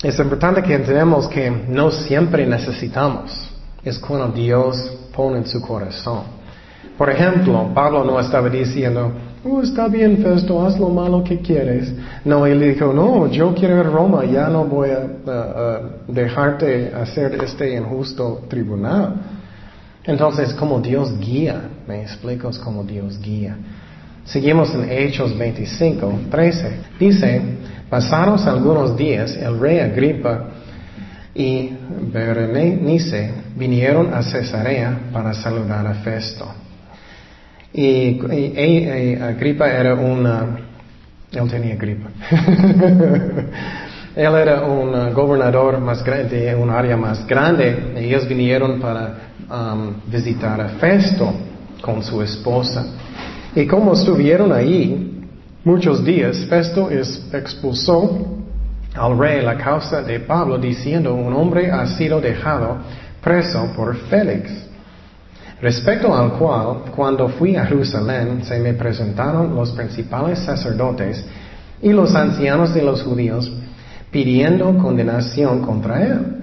Es 0.00 0.16
importante 0.20 0.62
que 0.62 0.74
entendamos 0.74 1.26
que 1.26 1.50
no 1.50 1.90
siempre 1.90 2.46
necesitamos. 2.46 3.50
Es 3.82 3.98
cuando 3.98 4.28
Dios 4.28 4.76
pone 5.14 5.38
en 5.38 5.46
su 5.46 5.60
corazón. 5.60 6.22
Por 6.96 7.10
ejemplo, 7.10 7.72
Pablo 7.74 8.04
no 8.04 8.20
estaba 8.20 8.48
diciendo, 8.48 9.10
oh, 9.48 9.62
está 9.62 9.88
bien, 9.88 10.18
Festo, 10.18 10.64
haz 10.64 10.78
lo 10.78 10.88
malo 10.88 11.22
que 11.22 11.40
quieres. 11.40 11.92
No, 12.24 12.46
él 12.46 12.60
dijo, 12.60 12.92
no, 12.92 13.26
yo 13.28 13.54
quiero 13.54 13.80
ir 13.80 13.86
a 13.86 13.90
Roma, 13.90 14.24
ya 14.24 14.48
no 14.48 14.64
voy 14.64 14.90
a 14.90 15.80
dejarte 16.08 16.92
hacer 16.94 17.34
este 17.42 17.74
injusto 17.74 18.42
tribunal. 18.48 19.14
Entonces, 20.04 20.52
como 20.54 20.80
Dios 20.80 21.18
guía, 21.18 21.62
me 21.86 22.02
explico 22.02 22.50
como 22.62 22.84
Dios 22.84 23.20
guía. 23.20 23.56
Seguimos 24.24 24.74
en 24.74 24.90
Hechos 24.90 25.36
25, 25.36 26.20
13. 26.30 26.78
Dice, 26.98 27.42
pasados 27.88 28.46
algunos 28.46 28.96
días, 28.96 29.36
el 29.36 29.58
rey 29.58 29.78
Agripa 29.78 30.46
y 31.34 31.70
Berenice 32.12 33.30
vinieron 33.56 34.12
a 34.12 34.22
Cesarea 34.22 34.98
para 35.12 35.32
saludar 35.34 35.86
a 35.86 35.94
Festo. 35.94 36.46
Y, 37.76 39.16
Agripa 39.20 39.68
era 39.68 39.94
una, 39.94 40.58
él 41.30 41.48
tenía 41.48 41.76
gripa. 41.76 42.08
él 44.16 44.34
era 44.34 44.62
un 44.62 45.12
gobernador 45.12 45.78
más 45.78 46.02
grande, 46.02 46.54
un 46.54 46.70
área 46.70 46.96
más 46.96 47.26
grande. 47.26 47.92
Ellos 47.96 48.26
vinieron 48.26 48.80
para 48.80 49.26
Um, 49.48 49.94
visitar 50.10 50.60
a 50.60 50.70
Festo 50.70 51.32
con 51.80 52.02
su 52.02 52.20
esposa. 52.20 52.84
Y 53.54 53.64
como 53.64 53.92
estuvieron 53.92 54.52
ahí 54.52 55.22
muchos 55.62 56.04
días, 56.04 56.36
Festo 56.48 56.90
expulsó 56.90 58.26
al 58.92 59.16
rey 59.16 59.42
la 59.42 59.56
causa 59.56 60.02
de 60.02 60.18
Pablo 60.18 60.58
diciendo, 60.58 61.14
un 61.14 61.32
hombre 61.32 61.70
ha 61.70 61.86
sido 61.86 62.20
dejado 62.20 62.78
preso 63.22 63.72
por 63.76 63.94
Félix. 63.94 64.50
Respecto 65.60 66.14
al 66.14 66.32
cual, 66.32 66.92
cuando 66.94 67.28
fui 67.28 67.56
a 67.56 67.64
Jerusalén, 67.64 68.44
se 68.44 68.58
me 68.58 68.74
presentaron 68.74 69.54
los 69.54 69.72
principales 69.72 70.40
sacerdotes 70.40 71.24
y 71.80 71.92
los 71.92 72.14
ancianos 72.14 72.74
de 72.74 72.82
los 72.82 73.02
judíos 73.02 73.50
pidiendo 74.10 74.76
condenación 74.76 75.62
contra 75.62 76.02
él. 76.02 76.36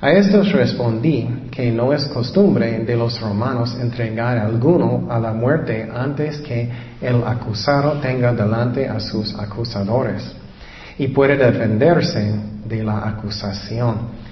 A 0.00 0.10
estos 0.12 0.50
respondí 0.52 1.48
que 1.50 1.70
no 1.70 1.92
es 1.92 2.06
costumbre 2.06 2.80
de 2.80 2.96
los 2.96 3.20
romanos 3.20 3.76
entregar 3.80 4.36
a 4.36 4.46
alguno 4.46 5.06
a 5.08 5.18
la 5.18 5.32
muerte 5.32 5.88
antes 5.94 6.38
que 6.38 6.68
el 7.00 7.22
acusado 7.24 8.00
tenga 8.00 8.32
delante 8.32 8.88
a 8.88 8.98
sus 8.98 9.38
acusadores 9.38 10.24
y 10.98 11.08
puede 11.08 11.36
defenderse 11.36 12.34
de 12.66 12.82
la 12.82 13.08
acusación. 13.08 14.22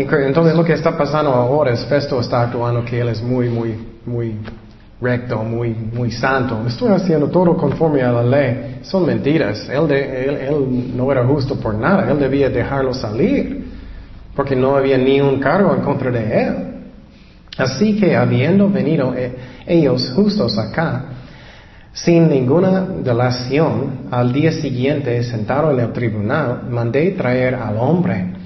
Entonces 0.00 0.54
lo 0.54 0.64
que 0.64 0.74
está 0.74 0.96
pasando 0.96 1.32
ahora 1.32 1.72
es 1.72 1.84
Festo 1.86 2.20
está 2.20 2.42
actuando 2.42 2.84
que 2.84 3.00
él 3.00 3.08
es 3.08 3.20
muy, 3.20 3.48
muy, 3.48 3.74
muy 4.06 4.36
recto, 5.00 5.42
muy, 5.42 5.70
muy 5.70 6.12
santo. 6.12 6.62
Estoy 6.66 6.92
haciendo 6.92 7.28
todo 7.28 7.56
conforme 7.56 8.02
a 8.02 8.12
la 8.12 8.22
ley. 8.22 8.78
Son 8.82 9.04
mentiras. 9.04 9.68
Él, 9.68 9.90
él 9.90 10.92
no 10.96 11.10
era 11.10 11.26
justo 11.26 11.56
por 11.56 11.74
nada. 11.74 12.10
Él 12.10 12.18
debía 12.20 12.48
dejarlo 12.48 12.94
salir 12.94 13.66
porque 14.36 14.54
no 14.54 14.76
había 14.76 14.96
ni 14.96 15.20
un 15.20 15.40
cargo 15.40 15.74
en 15.74 15.82
contra 15.82 16.12
de 16.12 16.42
él. 16.42 16.54
Así 17.56 17.98
que 17.98 18.14
habiendo 18.14 18.70
venido 18.70 19.12
eh, 19.16 19.34
ellos 19.66 20.12
justos 20.14 20.56
acá, 20.56 21.06
sin 21.92 22.28
ninguna 22.28 22.86
delación, 23.02 24.06
al 24.12 24.32
día 24.32 24.52
siguiente, 24.52 25.24
sentado 25.24 25.72
en 25.72 25.80
el 25.80 25.92
tribunal, 25.92 26.68
mandé 26.70 27.10
traer 27.10 27.56
al 27.56 27.78
hombre. 27.78 28.37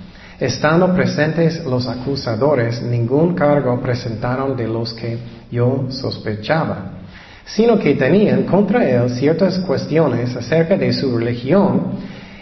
Estando 0.42 0.92
presentes 0.92 1.64
los 1.64 1.87
acusadores, 1.87 2.83
ningún 2.83 3.33
cargo 3.33 3.81
presentaron 3.81 4.57
de 4.57 4.66
los 4.66 4.92
que 4.92 5.16
yo 5.52 5.87
sospechaba, 5.88 6.94
sino 7.44 7.78
que 7.78 7.94
tenían 7.94 8.42
contra 8.42 8.85
él 8.90 9.09
ciertas 9.11 9.61
cuestiones 9.61 10.35
acerca 10.35 10.76
de 10.76 10.92
su 10.92 11.16
religión 11.16 11.92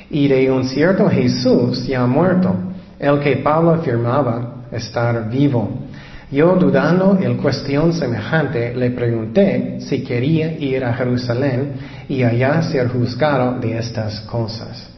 y 0.09 0.29
de 0.29 0.51
un 0.51 0.65
cierto 0.65 1.11
Jesús 1.11 1.87
ya 1.87 2.07
muerto 2.07 2.55
el 2.99 3.21
que 3.21 3.37
Pablo 3.37 3.73
afirmaba 3.73 4.65
estar 4.73 5.29
vivo. 5.29 5.69
Yo 6.31 6.57
dudando 6.57 7.19
en 7.21 7.37
cuestión 7.37 7.93
semejante 7.93 8.75
le 8.75 8.93
pregunté 8.93 9.77
si 9.81 10.03
quería 10.03 10.57
ir 10.59 10.83
a 10.83 10.95
Jerusalén 10.95 11.75
y 12.09 12.23
allá 12.23 12.63
ser 12.63 12.89
juzgado 12.89 13.61
de 13.61 13.77
estas 13.77 14.23
cosas. 14.23 14.90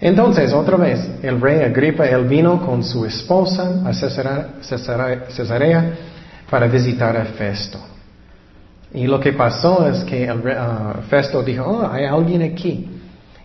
Entonces, 0.00 0.52
otra 0.52 0.76
vez, 0.76 1.08
el 1.22 1.40
rey 1.40 1.62
Agripa, 1.62 2.06
él 2.06 2.24
vino 2.24 2.64
con 2.64 2.84
su 2.84 3.04
esposa 3.04 3.82
a 3.84 3.92
Cesarea, 3.92 5.92
para 6.48 6.68
visitar 6.68 7.16
a 7.16 7.24
Festo. 7.24 7.78
Y 8.94 9.06
lo 9.06 9.20
que 9.20 9.32
pasó 9.32 9.86
es 9.88 10.04
que 10.04 10.32
uh, 10.32 11.02
Festo 11.10 11.42
dijo, 11.42 11.64
oh, 11.64 11.90
hay 11.90 12.04
alguien 12.04 12.42
aquí 12.42 12.88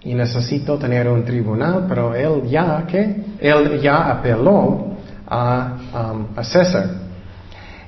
y 0.04 0.14
necesito 0.14 0.78
tener 0.78 1.08
un 1.08 1.26
tribunal, 1.26 1.86
pero 1.90 2.16
él 2.16 2.50
ya, 2.50 2.86
¿qué? 2.88 3.16
Él 3.40 3.82
ya 3.82 4.12
apeló 4.12 4.96
a, 5.28 5.74
um, 5.94 6.28
a 6.36 6.44
César. 6.44 6.88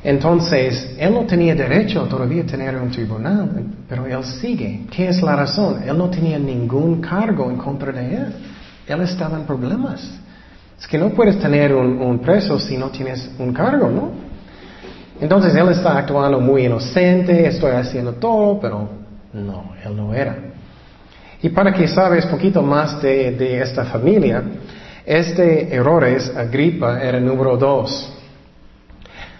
Entonces, 0.04 0.96
él 1.00 1.14
no 1.14 1.22
tenía 1.22 1.56
derecho 1.56 2.04
todavía 2.04 2.44
a 2.44 2.46
tener 2.46 2.76
un 2.76 2.92
tribunal, 2.92 3.50
pero 3.88 4.06
él 4.06 4.24
sigue. 4.24 4.82
¿Qué 4.92 5.08
es 5.08 5.22
la 5.22 5.36
razón? 5.36 5.82
Él 5.88 5.98
no 5.98 6.10
tenía 6.10 6.38
ningún 6.38 7.02
cargo 7.02 7.50
en 7.50 7.58
contra 7.58 7.92
de 7.92 8.16
él. 8.16 8.34
Él 8.88 9.02
estaba 9.02 9.38
en 9.38 9.46
problemas. 9.46 10.20
Es 10.80 10.88
que 10.88 10.98
no 10.98 11.10
puedes 11.10 11.40
tener 11.40 11.74
un, 11.74 12.20
preso 12.20 12.60
si 12.60 12.78
no 12.78 12.90
tienes 12.90 13.32
un 13.40 13.54
cargo, 13.54 13.90
¿no? 13.90 14.12
Entonces 15.20 15.56
él 15.56 15.70
está 15.70 15.98
actuando 15.98 16.40
muy 16.42 16.66
inocente, 16.66 17.48
estoy 17.48 17.72
haciendo 17.72 18.14
todo, 18.14 18.60
pero 18.60 18.90
no, 19.34 19.72
él 19.84 19.96
no 19.96 20.14
era. 20.14 20.38
Y 21.42 21.50
para 21.50 21.74
que 21.74 21.88
sabes 21.88 22.26
poquito 22.26 22.62
más 22.62 23.02
de, 23.02 23.60
esta 23.62 23.86
familia, 23.86 24.44
este 25.06 25.74
Errores 25.74 26.32
Agripa 26.36 27.02
era 27.02 27.20
número 27.20 27.56
dos. 27.56 28.12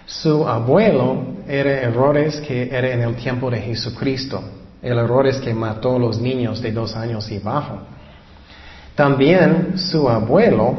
Su 0.06 0.48
abuelo 0.48 1.36
era 1.46 1.82
Errores 1.82 2.40
que 2.40 2.68
era 2.72 2.92
en 2.92 3.02
el 3.02 3.14
tiempo 3.16 3.50
de 3.50 3.60
Jesucristo. 3.60 4.42
El 4.80 4.98
Errores 4.98 5.38
que 5.38 5.52
mató 5.52 5.96
a 5.96 5.98
los 5.98 6.18
niños 6.18 6.62
de 6.62 6.72
dos 6.72 6.96
años 6.96 7.30
y 7.30 7.38
bajo. 7.38 7.95
También 8.96 9.78
su 9.78 10.08
abuelo, 10.08 10.74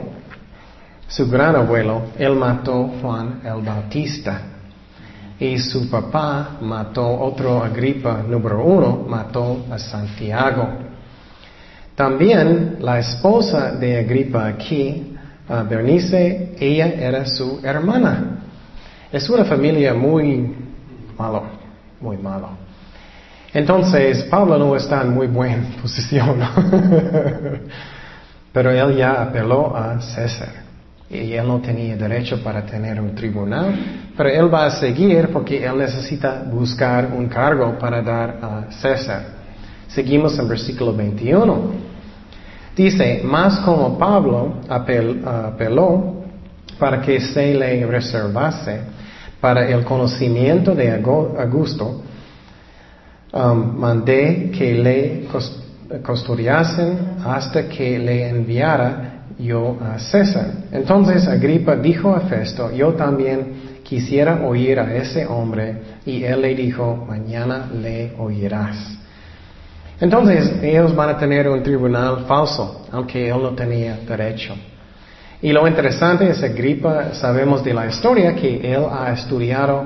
su 1.07 1.29
gran 1.29 1.55
abuelo, 1.55 2.07
él 2.17 2.35
mató 2.35 2.91
Juan 2.99 3.41
el 3.45 3.61
Bautista. 3.63 4.41
Y 5.39 5.59
su 5.59 5.87
papá 5.87 6.57
mató 6.61 7.07
otro 7.07 7.63
Agripa 7.63 8.23
número 8.27 8.65
uno, 8.65 9.05
mató 9.07 9.65
a 9.71 9.77
Santiago. 9.77 10.67
También 11.93 12.77
la 12.79 12.97
esposa 12.97 13.71
de 13.73 13.99
Agripa 13.99 14.47
aquí, 14.47 15.15
Bernice, 15.69 16.55
ella 16.59 16.87
era 16.87 17.23
su 17.27 17.59
hermana. 17.63 18.39
Es 19.11 19.29
una 19.29 19.45
familia 19.45 19.93
muy 19.93 20.55
malo, 21.15 21.43
muy 22.01 22.17
malo. 22.17 22.49
Entonces, 23.53 24.23
Pablo 24.23 24.57
no 24.57 24.75
está 24.75 25.03
en 25.03 25.13
muy 25.13 25.27
buena 25.27 25.67
posición. 25.81 26.39
Pero 28.53 28.71
él 28.71 28.97
ya 28.97 29.21
apeló 29.21 29.75
a 29.75 29.99
César. 30.01 30.67
Y 31.09 31.33
él 31.33 31.47
no 31.47 31.59
tenía 31.61 31.95
derecho 31.95 32.43
para 32.43 32.65
tener 32.65 32.99
un 32.99 33.15
tribunal, 33.15 33.73
pero 34.15 34.27
él 34.27 34.53
va 34.53 34.65
a 34.65 34.71
seguir 34.71 35.29
porque 35.31 35.63
él 35.63 35.77
necesita 35.77 36.43
buscar 36.43 37.13
un 37.13 37.27
cargo 37.27 37.77
para 37.79 38.01
dar 38.01 38.39
a 38.41 38.71
César. 38.71 39.37
Seguimos 39.87 40.37
en 40.37 40.49
versículo 40.49 40.93
21. 40.93 41.87
Dice, 42.75 43.21
más 43.23 43.59
como 43.61 43.97
Pablo 43.97 44.55
apeló 44.69 46.23
para 46.77 47.01
que 47.01 47.19
se 47.21 47.53
le 47.53 47.85
reservase 47.85 48.81
para 49.39 49.67
el 49.67 49.83
conocimiento 49.85 50.75
de 50.75 50.93
Augusto, 50.93 52.03
um, 53.33 53.79
mandé 53.79 54.51
que 54.51 54.73
le 54.73 55.27
custodiasen 56.03 57.17
hasta 57.23 57.67
que 57.67 57.97
le 57.97 58.29
enviara 58.29 59.25
yo 59.39 59.77
a 59.81 59.99
César. 59.99 60.51
Entonces 60.71 61.27
Agripa 61.27 61.75
dijo 61.75 62.13
a 62.13 62.21
Festo, 62.21 62.71
yo 62.71 62.93
también 62.93 63.81
quisiera 63.83 64.45
oír 64.45 64.79
a 64.79 64.93
ese 64.95 65.25
hombre, 65.25 65.77
y 66.05 66.23
él 66.23 66.41
le 66.41 66.55
dijo, 66.55 67.05
mañana 67.07 67.69
le 67.73 68.13
oirás. 68.17 68.97
Entonces 69.99 70.61
ellos 70.61 70.95
van 70.95 71.09
a 71.09 71.17
tener 71.17 71.47
un 71.49 71.63
tribunal 71.63 72.25
falso, 72.27 72.85
aunque 72.91 73.29
él 73.29 73.41
no 73.41 73.51
tenía 73.55 73.97
derecho. 74.07 74.55
Y 75.41 75.51
lo 75.51 75.67
interesante 75.67 76.29
es 76.29 76.43
Agripa, 76.43 77.13
sabemos 77.13 77.63
de 77.63 77.73
la 77.73 77.85
historia 77.85 78.35
que 78.35 78.73
él 78.73 78.83
ha 78.91 79.13
estudiado 79.13 79.85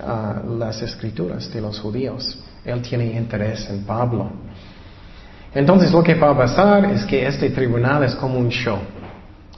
ah, 0.00 0.42
las 0.58 0.82
escrituras 0.82 1.52
de 1.52 1.60
los 1.60 1.78
judíos. 1.80 2.38
Él 2.64 2.82
tiene 2.82 3.06
interés 3.06 3.68
en 3.70 3.84
Pablo. 3.84 4.30
Entonces 5.58 5.90
lo 5.90 6.04
que 6.04 6.14
va 6.14 6.30
a 6.30 6.36
pasar 6.36 6.84
es 6.84 7.04
que 7.04 7.26
este 7.26 7.50
tribunal 7.50 8.04
es 8.04 8.14
como 8.14 8.38
un 8.38 8.48
show, 8.48 8.78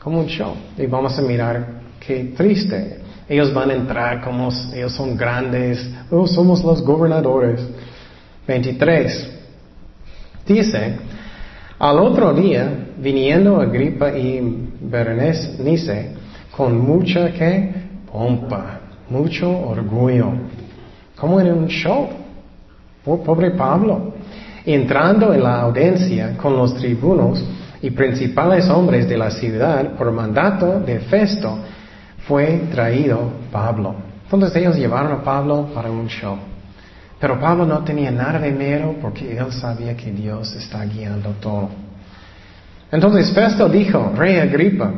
como 0.03 0.21
un 0.21 0.27
show. 0.29 0.55
Y 0.79 0.87
vamos 0.87 1.19
a 1.19 1.21
mirar 1.21 1.83
qué 2.01 2.33
triste. 2.35 3.01
Ellos 3.29 3.53
van 3.53 3.69
a 3.69 3.75
entrar 3.75 4.23
como 4.23 4.49
ellos 4.73 4.95
son 4.95 5.15
grandes, 5.15 5.91
oh, 6.11 6.27
somos 6.27 6.65
los 6.65 6.83
gobernadores. 6.83 7.61
23. 8.49 9.31
Dice, 10.47 10.97
al 11.79 11.99
otro 11.99 12.33
día, 12.33 12.87
viniendo 12.97 13.61
Agripa 13.61 14.11
y 14.17 14.41
Berenice 14.81 16.15
con 16.57 16.81
mucha 16.81 17.31
que 17.31 17.75
pompa, 18.11 18.81
mucho 19.11 19.51
orgullo, 19.51 20.33
como 21.15 21.39
en 21.43 21.53
un 21.53 21.67
show. 21.67 22.09
Pobre 23.05 23.51
Pablo. 23.51 24.15
Entrando 24.75 25.33
en 25.35 25.43
la 25.43 25.63
audiencia 25.63 26.37
con 26.37 26.57
los 26.57 26.75
tribunos 26.77 27.45
y 27.83 27.91
principales 27.91 28.69
hombres 28.69 29.09
de 29.09 29.19
la 29.19 29.31
ciudad 29.31 29.97
por 29.97 30.13
mandato 30.13 30.81
de 30.81 31.01
Festo, 31.01 31.59
fue 32.29 32.69
traído 32.71 33.33
Pablo. 33.51 33.95
Entonces 34.25 34.55
ellos 34.57 34.77
llevaron 34.77 35.13
a 35.13 35.23
Pablo 35.25 35.69
para 35.75 35.91
un 35.91 36.07
show. 36.07 36.37
Pero 37.19 37.41
Pablo 37.41 37.67
no 37.67 37.81
tenía 37.81 38.11
nada 38.11 38.39
de 38.39 38.53
miedo 38.53 38.95
porque 39.01 39.37
él 39.37 39.53
sabía 39.53 39.97
que 39.97 40.13
Dios 40.13 40.55
está 40.55 40.85
guiando 40.85 41.31
todo. 41.41 41.69
Entonces 42.93 43.33
Festo 43.33 43.69
dijo, 43.69 44.13
Rey 44.17 44.37
Agripa, 44.37 44.93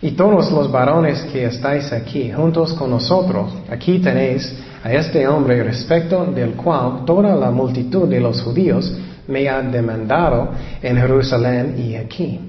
y 0.00 0.12
todos 0.12 0.52
los 0.52 0.70
varones 0.70 1.22
que 1.32 1.46
estáis 1.46 1.92
aquí 1.92 2.30
juntos 2.30 2.72
con 2.74 2.90
nosotros, 2.90 3.52
aquí 3.70 3.98
tenéis 3.98 4.54
a 4.82 4.92
este 4.92 5.26
hombre 5.26 5.62
respecto 5.62 6.24
del 6.26 6.52
cual 6.52 7.04
toda 7.04 7.34
la 7.34 7.50
multitud 7.50 8.08
de 8.08 8.20
los 8.20 8.42
judíos 8.42 8.96
me 9.26 9.48
ha 9.48 9.60
demandado 9.62 10.50
en 10.82 10.96
Jerusalén 10.96 11.74
y 11.78 11.94
aquí, 11.96 12.40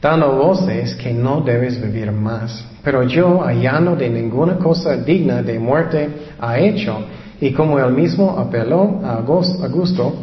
dando 0.00 0.36
voces 0.36 0.94
que 0.96 1.12
no 1.12 1.40
debes 1.40 1.80
vivir 1.80 2.10
más. 2.12 2.64
Pero 2.82 3.02
yo, 3.04 3.40
hallando 3.42 3.96
de 3.96 4.08
ninguna 4.08 4.56
cosa 4.56 4.96
digna 4.96 5.42
de 5.42 5.58
muerte, 5.58 6.08
ha 6.38 6.58
hecho, 6.58 6.98
y 7.40 7.52
como 7.52 7.78
él 7.78 7.92
mismo 7.92 8.36
apeló 8.38 9.00
a 9.04 9.14
Augusto, 9.14 10.14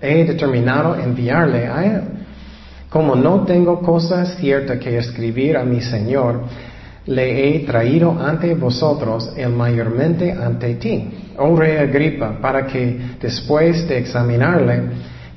he 0.00 0.24
determinado 0.24 0.96
enviarle 0.96 1.66
a 1.66 1.84
él. 1.84 2.02
Como 2.90 3.14
no 3.16 3.44
tengo 3.44 3.80
cosa 3.80 4.26
cierta 4.26 4.78
que 4.78 4.98
escribir 4.98 5.56
a 5.56 5.64
mi 5.64 5.80
Señor, 5.80 6.42
le 7.06 7.56
he 7.56 7.60
traído 7.60 8.16
ante 8.20 8.54
vosotros 8.54 9.32
el 9.36 9.50
mayormente 9.50 10.32
ante 10.32 10.74
ti, 10.74 11.32
oh 11.38 11.56
rey 11.56 11.76
Agripa, 11.76 12.38
para 12.40 12.66
que 12.66 13.16
después 13.20 13.88
de 13.88 13.98
examinarle 13.98 14.82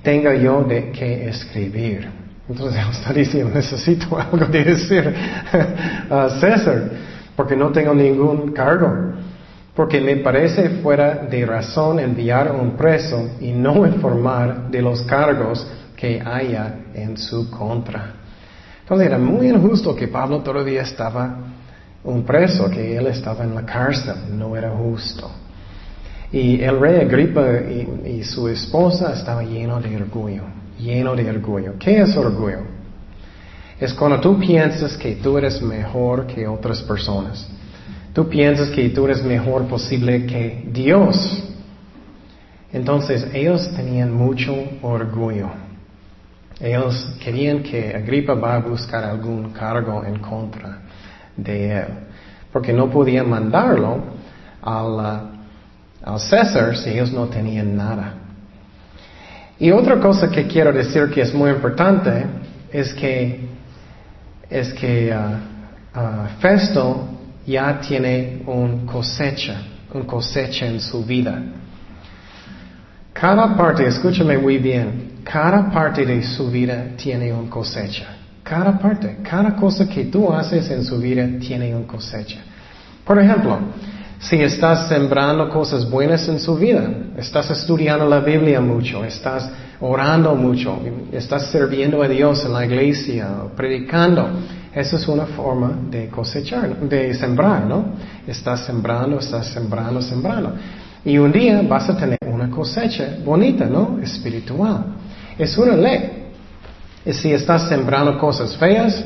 tenga 0.04 0.36
yo 0.36 0.63
de 0.63 0.91
qué 0.91 1.28
escribir. 1.28 2.08
Entonces 2.47 2.80
él 2.86 2.91
está 2.91 3.13
diciendo, 3.13 3.51
necesito 3.54 4.17
algo 4.19 4.45
de 4.45 4.63
decir 4.63 5.13
a 6.10 6.30
César, 6.39 6.91
porque 7.36 7.56
no 7.56 7.71
tengo 7.71 7.93
ningún 7.93 8.51
cargo. 8.51 9.13
Porque 9.75 9.99
me 9.99 10.15
parece 10.17 10.69
fuera 10.82 11.15
de 11.30 11.45
razón 11.45 11.99
enviar 11.99 12.47
a 12.47 12.54
un 12.54 12.78
preso 12.78 13.32
y 13.41 13.51
no 13.51 13.86
informar 13.86 14.71
de 14.71 14.82
los 14.82 15.01
cargos 15.01 15.67
que 15.97 16.21
haya 16.21 16.75
en 16.93 17.17
su 17.17 17.51
contra. 17.51 18.24
Entonces 18.85 19.07
era 19.07 19.17
muy 19.17 19.49
injusto 19.49 19.95
que 19.95 20.07
Pablo 20.07 20.41
todavía 20.41 20.83
estaba 20.83 21.37
un 22.03 22.23
preso, 22.23 22.69
que 22.69 22.95
él 22.95 23.07
estaba 23.07 23.43
en 23.43 23.55
la 23.55 23.65
cárcel, 23.65 24.13
no 24.37 24.55
era 24.55 24.69
justo. 24.69 25.27
Y 26.31 26.61
el 26.61 26.79
rey 26.79 27.01
Agripa 27.01 27.41
y, 28.05 28.23
su 28.23 28.47
esposa 28.47 29.11
estaban 29.13 29.49
llenos 29.49 29.81
de 29.81 29.95
orgullo, 29.95 30.43
lleno 30.77 31.15
de 31.15 31.27
orgullo. 31.27 31.73
¿Qué 31.79 32.01
es 32.01 32.15
orgullo? 32.15 32.59
Es 33.79 33.91
cuando 33.91 34.19
tú 34.21 34.37
piensas 34.37 34.95
que 34.97 35.15
tú 35.15 35.35
eres 35.39 35.59
mejor 35.63 36.27
que 36.27 36.47
otras 36.47 36.83
personas. 36.83 37.47
Tú 38.13 38.29
piensas 38.29 38.69
que 38.69 38.89
tú 38.89 39.05
eres 39.05 39.23
mejor 39.23 39.65
posible 39.67 40.27
que 40.27 40.63
Dios. 40.71 41.43
Entonces 42.71 43.25
ellos 43.33 43.67
tenían 43.75 44.13
mucho 44.13 44.53
orgullo. 44.83 45.64
Ellos 46.59 47.07
querían 47.19 47.63
que 47.63 47.93
Agripa 47.93 48.33
va 48.33 48.55
a 48.55 48.59
buscar 48.59 49.03
algún 49.03 49.51
cargo 49.51 50.03
en 50.05 50.19
contra 50.19 50.79
de 51.35 51.79
él, 51.79 51.87
porque 52.51 52.71
no 52.71 52.89
podían 52.89 53.29
mandarlo 53.29 54.03
al, 54.61 55.29
al 56.03 56.19
César 56.19 56.77
si 56.77 56.91
ellos 56.91 57.11
no 57.11 57.27
tenían 57.27 57.75
nada. 57.75 58.13
Y 59.59 59.71
otra 59.71 59.99
cosa 59.99 60.29
que 60.29 60.47
quiero 60.47 60.71
decir 60.71 61.09
que 61.09 61.21
es 61.21 61.33
muy 61.33 61.49
importante 61.49 62.25
es 62.71 62.93
que, 62.93 63.47
es 64.49 64.73
que 64.73 65.13
uh, 65.13 65.99
uh, 65.99 66.27
Festo 66.39 67.07
ya 67.45 67.79
tiene 67.79 68.41
un 68.47 68.85
cosecha, 68.85 69.61
un 69.93 70.03
cosecha 70.03 70.65
en 70.65 70.81
su 70.81 71.05
vida. 71.05 71.41
Cada 73.13 73.55
parte, 73.55 73.87
escúchame 73.87 74.37
muy 74.37 74.57
bien, 74.57 75.04
cada 75.25 75.71
parte 75.71 76.05
de 76.05 76.21
su 76.21 76.51
vida 76.51 76.91
tiene 76.95 77.33
un 77.33 77.47
cosecha. 77.47 78.05
Cada 78.43 78.77
parte, 78.77 79.17
cada 79.23 79.55
cosa 79.55 79.89
que 79.89 80.05
tú 80.05 80.31
haces 80.31 80.69
en 80.69 80.85
su 80.85 80.99
vida 80.99 81.27
tiene 81.39 81.75
un 81.75 81.85
cosecha. 81.85 82.38
Por 83.03 83.17
ejemplo, 83.19 83.57
si 84.19 84.35
estás 84.38 84.88
sembrando 84.88 85.49
cosas 85.49 85.89
buenas 85.89 86.27
en 86.29 86.39
su 86.39 86.55
vida, 86.55 86.88
estás 87.17 87.49
estudiando 87.49 88.07
la 88.07 88.19
Biblia 88.19 88.61
mucho, 88.61 89.03
estás 89.03 89.49
orando 89.79 90.35
mucho, 90.35 90.79
estás 91.11 91.47
sirviendo 91.47 92.03
a 92.03 92.07
Dios 92.07 92.45
en 92.45 92.53
la 92.53 92.63
iglesia, 92.63 93.27
predicando, 93.55 94.29
esa 94.73 94.95
es 94.95 95.07
una 95.07 95.25
forma 95.25 95.75
de 95.89 96.07
cosechar, 96.07 96.79
de 96.81 97.15
sembrar, 97.15 97.65
¿no? 97.65 97.95
Estás 98.27 98.65
sembrando, 98.65 99.17
estás 99.17 99.47
sembrando, 99.47 100.01
sembrando. 100.01 100.53
Y 101.03 101.17
un 101.17 101.31
día 101.31 101.63
vas 101.67 101.89
a 101.89 101.97
tener 101.97 102.19
una 102.31 102.49
cosecha 102.49 103.17
bonita, 103.23 103.65
¿no? 103.65 103.99
Espiritual. 104.03 104.85
Es 105.37 105.57
una 105.57 105.75
ley. 105.75 106.31
Si 107.11 107.31
estás 107.31 107.67
sembrando 107.67 108.17
cosas 108.17 108.55
feas, 108.57 109.03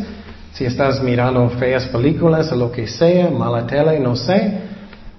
si 0.53 0.65
estás 0.65 1.01
mirando 1.01 1.49
feas 1.51 1.87
películas 1.87 2.51
o 2.51 2.55
lo 2.55 2.71
que 2.71 2.87
sea, 2.87 3.29
mala 3.29 3.65
tele, 3.65 3.99
no 3.99 4.15
sé, 4.15 4.59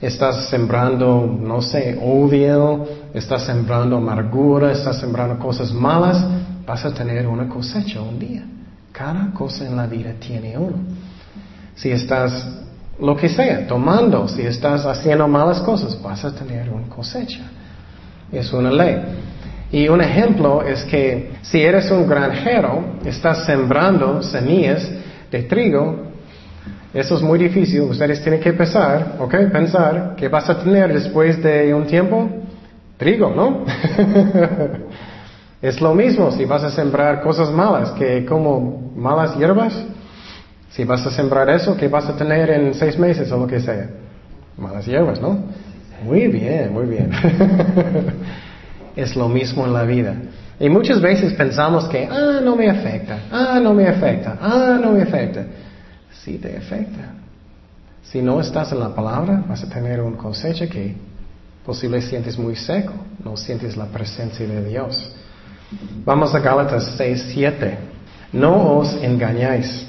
estás 0.00 0.48
sembrando, 0.48 1.26
no 1.26 1.60
sé, 1.60 1.98
odio, 2.02 2.86
estás 3.12 3.44
sembrando 3.44 3.96
amargura, 3.96 4.72
estás 4.72 4.98
sembrando 4.98 5.38
cosas 5.38 5.72
malas, 5.72 6.24
vas 6.66 6.84
a 6.84 6.94
tener 6.94 7.26
una 7.26 7.48
cosecha 7.48 8.00
un 8.00 8.18
día. 8.18 8.44
Cada 8.92 9.30
cosa 9.32 9.66
en 9.66 9.76
la 9.76 9.86
vida 9.86 10.12
tiene 10.18 10.56
uno. 10.56 10.76
Si 11.74 11.90
estás, 11.90 12.46
lo 12.98 13.16
que 13.16 13.28
sea, 13.28 13.66
tomando, 13.66 14.28
si 14.28 14.42
estás 14.42 14.86
haciendo 14.86 15.28
malas 15.28 15.60
cosas, 15.60 16.00
vas 16.02 16.24
a 16.24 16.34
tener 16.34 16.70
una 16.70 16.88
cosecha. 16.88 17.40
Es 18.32 18.52
una 18.52 18.70
ley. 18.70 18.96
Y 19.72 19.88
un 19.88 20.00
ejemplo 20.00 20.62
es 20.62 20.84
que 20.84 21.30
si 21.42 21.62
eres 21.62 21.90
un 21.90 22.06
granjero, 22.08 22.96
estás 23.04 23.44
sembrando 23.46 24.22
semillas 24.22 24.88
de 25.30 25.42
trigo, 25.44 26.10
eso 26.92 27.14
es 27.14 27.22
muy 27.22 27.38
difícil, 27.38 27.82
ustedes 27.82 28.20
tienen 28.20 28.40
que 28.40 28.52
pensar, 28.52 29.16
¿ok? 29.20 29.34
Pensar 29.52 30.14
que 30.16 30.26
vas 30.26 30.50
a 30.50 30.58
tener 30.58 30.92
después 30.92 31.40
de 31.40 31.72
un 31.72 31.86
tiempo 31.86 32.28
trigo, 32.96 33.30
¿no? 33.30 33.64
es 35.62 35.80
lo 35.80 35.94
mismo 35.94 36.32
si 36.32 36.44
vas 36.44 36.64
a 36.64 36.70
sembrar 36.70 37.20
cosas 37.20 37.52
malas, 37.52 37.92
que 37.92 38.24
como 38.26 38.92
malas 38.96 39.36
hierbas, 39.38 39.80
si 40.70 40.82
vas 40.82 41.06
a 41.06 41.12
sembrar 41.12 41.48
eso, 41.48 41.76
¿qué 41.76 41.86
vas 41.86 42.08
a 42.08 42.16
tener 42.16 42.50
en 42.50 42.74
seis 42.74 42.98
meses 42.98 43.30
o 43.30 43.38
lo 43.38 43.46
que 43.46 43.60
sea? 43.60 43.88
Malas 44.58 44.84
hierbas, 44.84 45.20
¿no? 45.20 45.38
Muy 46.02 46.26
bien, 46.26 46.72
muy 46.72 46.86
bien. 46.86 47.10
es 48.96 49.16
lo 49.16 49.28
mismo 49.28 49.66
en 49.66 49.72
la 49.72 49.82
vida. 49.84 50.14
Y 50.58 50.68
muchas 50.68 51.00
veces 51.00 51.32
pensamos 51.32 51.86
que, 51.86 52.06
ah, 52.10 52.40
no 52.42 52.54
me 52.54 52.68
afecta, 52.68 53.20
ah, 53.30 53.58
no 53.62 53.72
me 53.72 53.86
afecta, 53.86 54.36
ah, 54.40 54.78
no 54.80 54.92
me 54.92 55.02
afecta. 55.02 55.44
Sí 56.10 56.38
te 56.38 56.56
afecta. 56.56 57.14
Si 58.02 58.20
no 58.20 58.40
estás 58.40 58.72
en 58.72 58.80
la 58.80 58.94
palabra, 58.94 59.42
vas 59.48 59.62
a 59.62 59.68
tener 59.68 60.00
un 60.00 60.16
cosecha 60.16 60.66
que 60.66 60.94
posiblemente 61.64 62.10
sientes 62.10 62.38
muy 62.38 62.56
seco, 62.56 62.92
no 63.24 63.36
sientes 63.36 63.76
la 63.76 63.86
presencia 63.86 64.46
de 64.46 64.64
Dios. 64.64 65.12
Vamos 66.04 66.34
a 66.34 66.40
Gálatas 66.40 66.94
6, 66.96 67.30
7. 67.32 67.78
No 68.32 68.78
os 68.78 68.94
engañáis. 69.02 69.86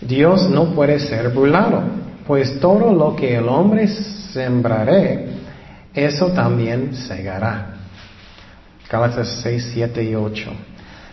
Dios 0.00 0.50
no 0.50 0.74
puede 0.74 0.98
ser 0.98 1.30
burlado, 1.30 1.82
pues 2.26 2.60
todo 2.60 2.92
lo 2.92 3.16
que 3.16 3.36
el 3.36 3.48
hombre 3.48 3.88
sembraré, 3.88 5.28
eso 5.94 6.28
también 6.28 6.94
segará. 6.94 7.73
Gálatas 8.94 9.40
6, 9.42 9.70
7 9.74 10.04
y 10.04 10.14
8. 10.14 10.50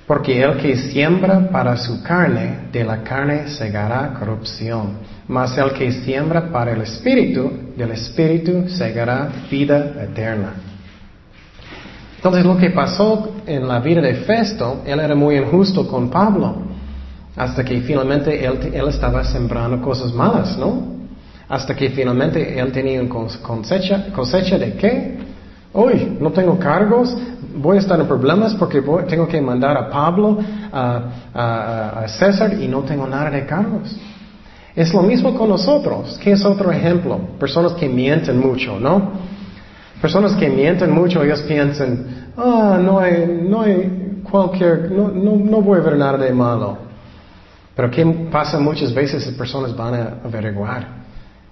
Porque 0.05 0.39
el 0.43 0.57
que 0.57 0.75
siembra 0.75 1.49
para 1.49 1.75
su 1.77 2.03
carne, 2.03 2.67
de 2.71 2.83
la 2.83 3.01
carne 3.01 3.47
segará 3.47 4.13
corrupción. 4.19 4.99
Mas 5.27 5.57
el 5.57 5.71
que 5.71 5.91
siembra 5.91 6.51
para 6.51 6.73
el 6.73 6.81
espíritu, 6.81 7.51
del 7.75 7.89
espíritu 7.89 8.69
segará 8.69 9.29
vida 9.49 9.95
eterna. 9.99 10.53
Entonces 12.17 12.45
lo 12.45 12.55
que 12.55 12.69
pasó 12.69 13.37
en 13.47 13.67
la 13.67 13.79
vida 13.79 13.99
de 13.99 14.13
Festo, 14.13 14.83
él 14.85 14.99
era 14.99 15.15
muy 15.15 15.37
injusto 15.37 15.87
con 15.87 16.11
Pablo, 16.11 16.57
hasta 17.35 17.63
que 17.63 17.81
finalmente 17.81 18.45
él, 18.45 18.59
él 18.75 18.87
estaba 18.89 19.23
sembrando 19.23 19.81
cosas 19.81 20.13
malas, 20.13 20.55
¿no? 20.55 21.01
Hasta 21.49 21.75
que 21.75 21.89
finalmente 21.89 22.59
él 22.59 22.71
tenía 22.71 23.01
una 23.01 23.09
cosecha, 23.09 24.13
cosecha 24.13 24.59
de 24.59 24.73
qué? 24.73 25.17
Hoy 25.73 26.17
no 26.19 26.31
tengo 26.31 26.59
cargos, 26.59 27.15
voy 27.55 27.77
a 27.77 27.79
estar 27.79 27.99
en 27.99 28.07
problemas 28.07 28.55
porque 28.55 28.81
tengo 29.07 29.27
que 29.27 29.41
mandar 29.41 29.77
a 29.77 29.89
Pablo, 29.89 30.37
a, 30.71 32.05
César 32.07 32.53
y 32.61 32.67
no 32.67 32.81
tengo 32.81 33.07
nada 33.07 33.29
de 33.29 33.45
cargos. 33.45 33.95
Es 34.75 34.93
lo 34.93 35.01
mismo 35.01 35.37
con 35.37 35.49
nosotros. 35.49 36.17
¿Qué 36.23 36.31
es 36.31 36.45
otro 36.45 36.71
ejemplo? 36.71 37.19
Personas 37.39 37.73
que 37.73 37.89
mienten 37.89 38.39
mucho, 38.39 38.79
¿no? 38.79 39.11
Personas 40.01 40.33
que 40.33 40.49
mienten 40.49 40.91
mucho, 40.91 41.21
ellos 41.23 41.41
piensan, 41.41 42.31
ah, 42.37 42.79
no 42.81 42.99
hay, 42.99 43.45
no 43.47 43.61
hay 43.61 44.21
cualquier, 44.23 44.91
no, 44.91 45.09
no, 45.09 45.35
no 45.35 45.61
voy 45.61 45.79
a 45.79 45.83
ver 45.83 45.97
nada 45.97 46.17
de 46.17 46.33
malo. 46.33 46.77
Pero 47.75 47.91
¿qué 47.91 48.05
pasa 48.31 48.59
muchas 48.59 48.93
veces? 48.93 49.25
Las 49.25 49.35
personas 49.35 49.75
van 49.75 49.93
a 49.93 50.17
averiguar 50.25 50.87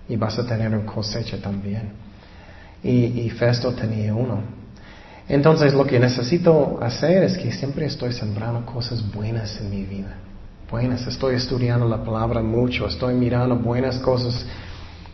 y 0.08 0.16
vas 0.16 0.40
a 0.40 0.46
tener 0.46 0.70
una 0.70 0.86
cosecha 0.86 1.38
también 1.38 2.10
y, 2.84 3.30
Festo 3.32 3.74
tenía 3.74 4.14
uno. 4.14 4.59
Entonces 5.30 5.76
lo 5.76 5.86
que 5.86 6.00
necesito 6.00 6.80
hacer 6.82 7.24
es 7.24 7.38
que 7.38 7.52
siempre 7.52 7.86
estoy 7.86 8.12
sembrando 8.14 8.66
cosas 8.66 9.00
buenas 9.14 9.62
en 9.62 9.70
mi 9.70 9.84
vida. 9.84 10.16
Buenas, 10.70 11.06
estoy 11.06 11.36
estudiando 11.36 11.88
la 11.88 12.04
palabra 12.04 12.42
mucho, 12.42 12.88
estoy 12.88 13.14
mirando 13.14 13.56
buenas 13.56 14.00
cosas, 14.00 14.44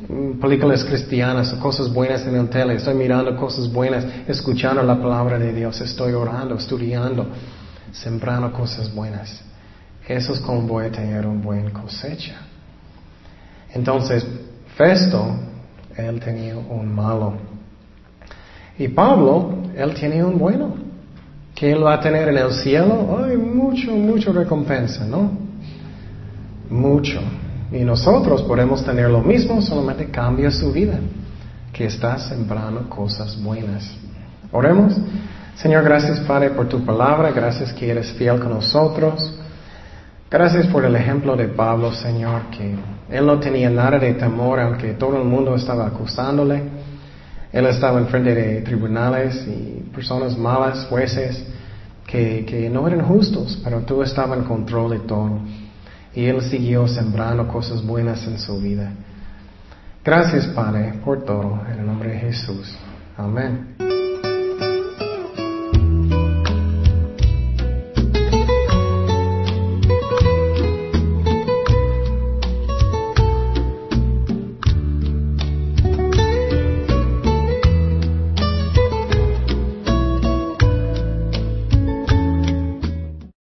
mm, 0.07 0.39
películas 0.39 0.85
cristianas, 0.85 1.53
cosas 1.55 1.93
buenas 1.93 2.25
en 2.25 2.35
el 2.35 2.49
tele, 2.49 2.75
estoy 2.75 2.93
mirando 2.93 3.35
cosas 3.35 3.71
buenas, 3.71 4.05
escuchando 4.27 4.81
la 4.83 4.97
palabra 5.01 5.37
de 5.37 5.53
Dios, 5.53 5.79
estoy 5.81 6.13
orando, 6.13 6.55
estudiando, 6.55 7.27
sembrando 7.91 8.51
cosas 8.53 8.93
buenas. 8.93 9.41
Eso 10.07 10.33
es 10.33 10.39
como 10.39 10.61
voy 10.61 10.85
a 10.85 10.91
tener 10.91 11.25
un 11.25 11.41
buen 11.41 11.71
cosecha. 11.71 12.35
Entonces, 13.73 14.25
Festo, 14.77 15.35
él 15.97 16.19
tenía 16.19 16.55
un 16.57 16.93
malo. 16.93 17.54
Y 18.77 18.87
Pablo, 18.89 19.53
él 19.75 19.93
tiene 19.93 20.23
un 20.23 20.37
bueno. 20.37 20.75
Que 21.53 21.71
él 21.71 21.85
va 21.85 21.93
a 21.93 21.99
tener 22.01 22.27
en 22.27 22.37
el 22.37 22.51
cielo, 22.51 23.17
hay 23.23 23.37
mucho, 23.37 23.91
mucho 23.91 24.33
recompensa, 24.33 25.05
¿no? 25.05 25.31
Mucho. 26.69 27.21
Y 27.71 27.79
nosotros 27.85 28.41
podemos 28.43 28.83
tener 28.83 29.09
lo 29.09 29.21
mismo, 29.21 29.61
solamente 29.61 30.07
cambia 30.07 30.51
su 30.51 30.73
vida. 30.73 30.99
Que 31.71 31.85
está 31.85 32.17
sembrando 32.17 32.89
cosas 32.89 33.41
buenas. 33.41 33.89
Oremos. 34.51 34.97
Señor, 35.55 35.85
gracias 35.85 36.19
Padre 36.21 36.49
por 36.49 36.67
tu 36.67 36.83
palabra, 36.83 37.31
gracias 37.31 37.71
que 37.71 37.89
eres 37.89 38.11
fiel 38.13 38.39
con 38.39 38.49
nosotros. 38.49 39.39
Gracias 40.29 40.67
por 40.67 40.83
el 40.83 40.95
ejemplo 40.97 41.37
de 41.37 41.47
Pablo, 41.47 41.93
Señor, 41.93 42.49
que 42.51 42.75
él 43.09 43.25
no 43.25 43.39
tenía 43.39 43.69
nada 43.69 43.97
de 43.97 44.13
temor, 44.15 44.59
aunque 44.59 44.93
todo 44.93 45.17
el 45.17 45.23
mundo 45.23 45.55
estaba 45.55 45.87
acusándole. 45.87 46.61
Él 47.55 47.65
estaba 47.67 47.99
en 47.99 48.07
frente 48.07 48.35
de 48.35 48.61
tribunales 48.63 49.47
y 49.47 49.89
personas 49.93 50.37
malas, 50.37 50.87
jueces, 50.89 51.41
que, 52.05 52.69
no 52.69 52.85
eran 52.85 53.05
justos, 53.05 53.61
pero 53.63 53.79
tú 53.79 54.03
estabas 54.03 54.39
en 54.39 54.43
control 54.43 54.91
de 54.91 54.99
todo. 54.99 55.39
Y 56.13 56.25
Él 56.25 56.41
siguió 56.41 56.85
sembrando 56.85 57.47
cosas 57.47 57.81
buenas 57.81 58.27
en 58.27 58.39
su 58.39 58.59
vida. 58.59 58.91
Gracias, 60.03 60.47
Padre, 60.47 60.95
por 61.05 61.23
todo. 61.23 61.61
En 61.71 61.79
el 61.79 61.85
nombre 61.85 62.09
de 62.09 62.19
Jesús. 62.19 62.75
Amén. 63.15 63.94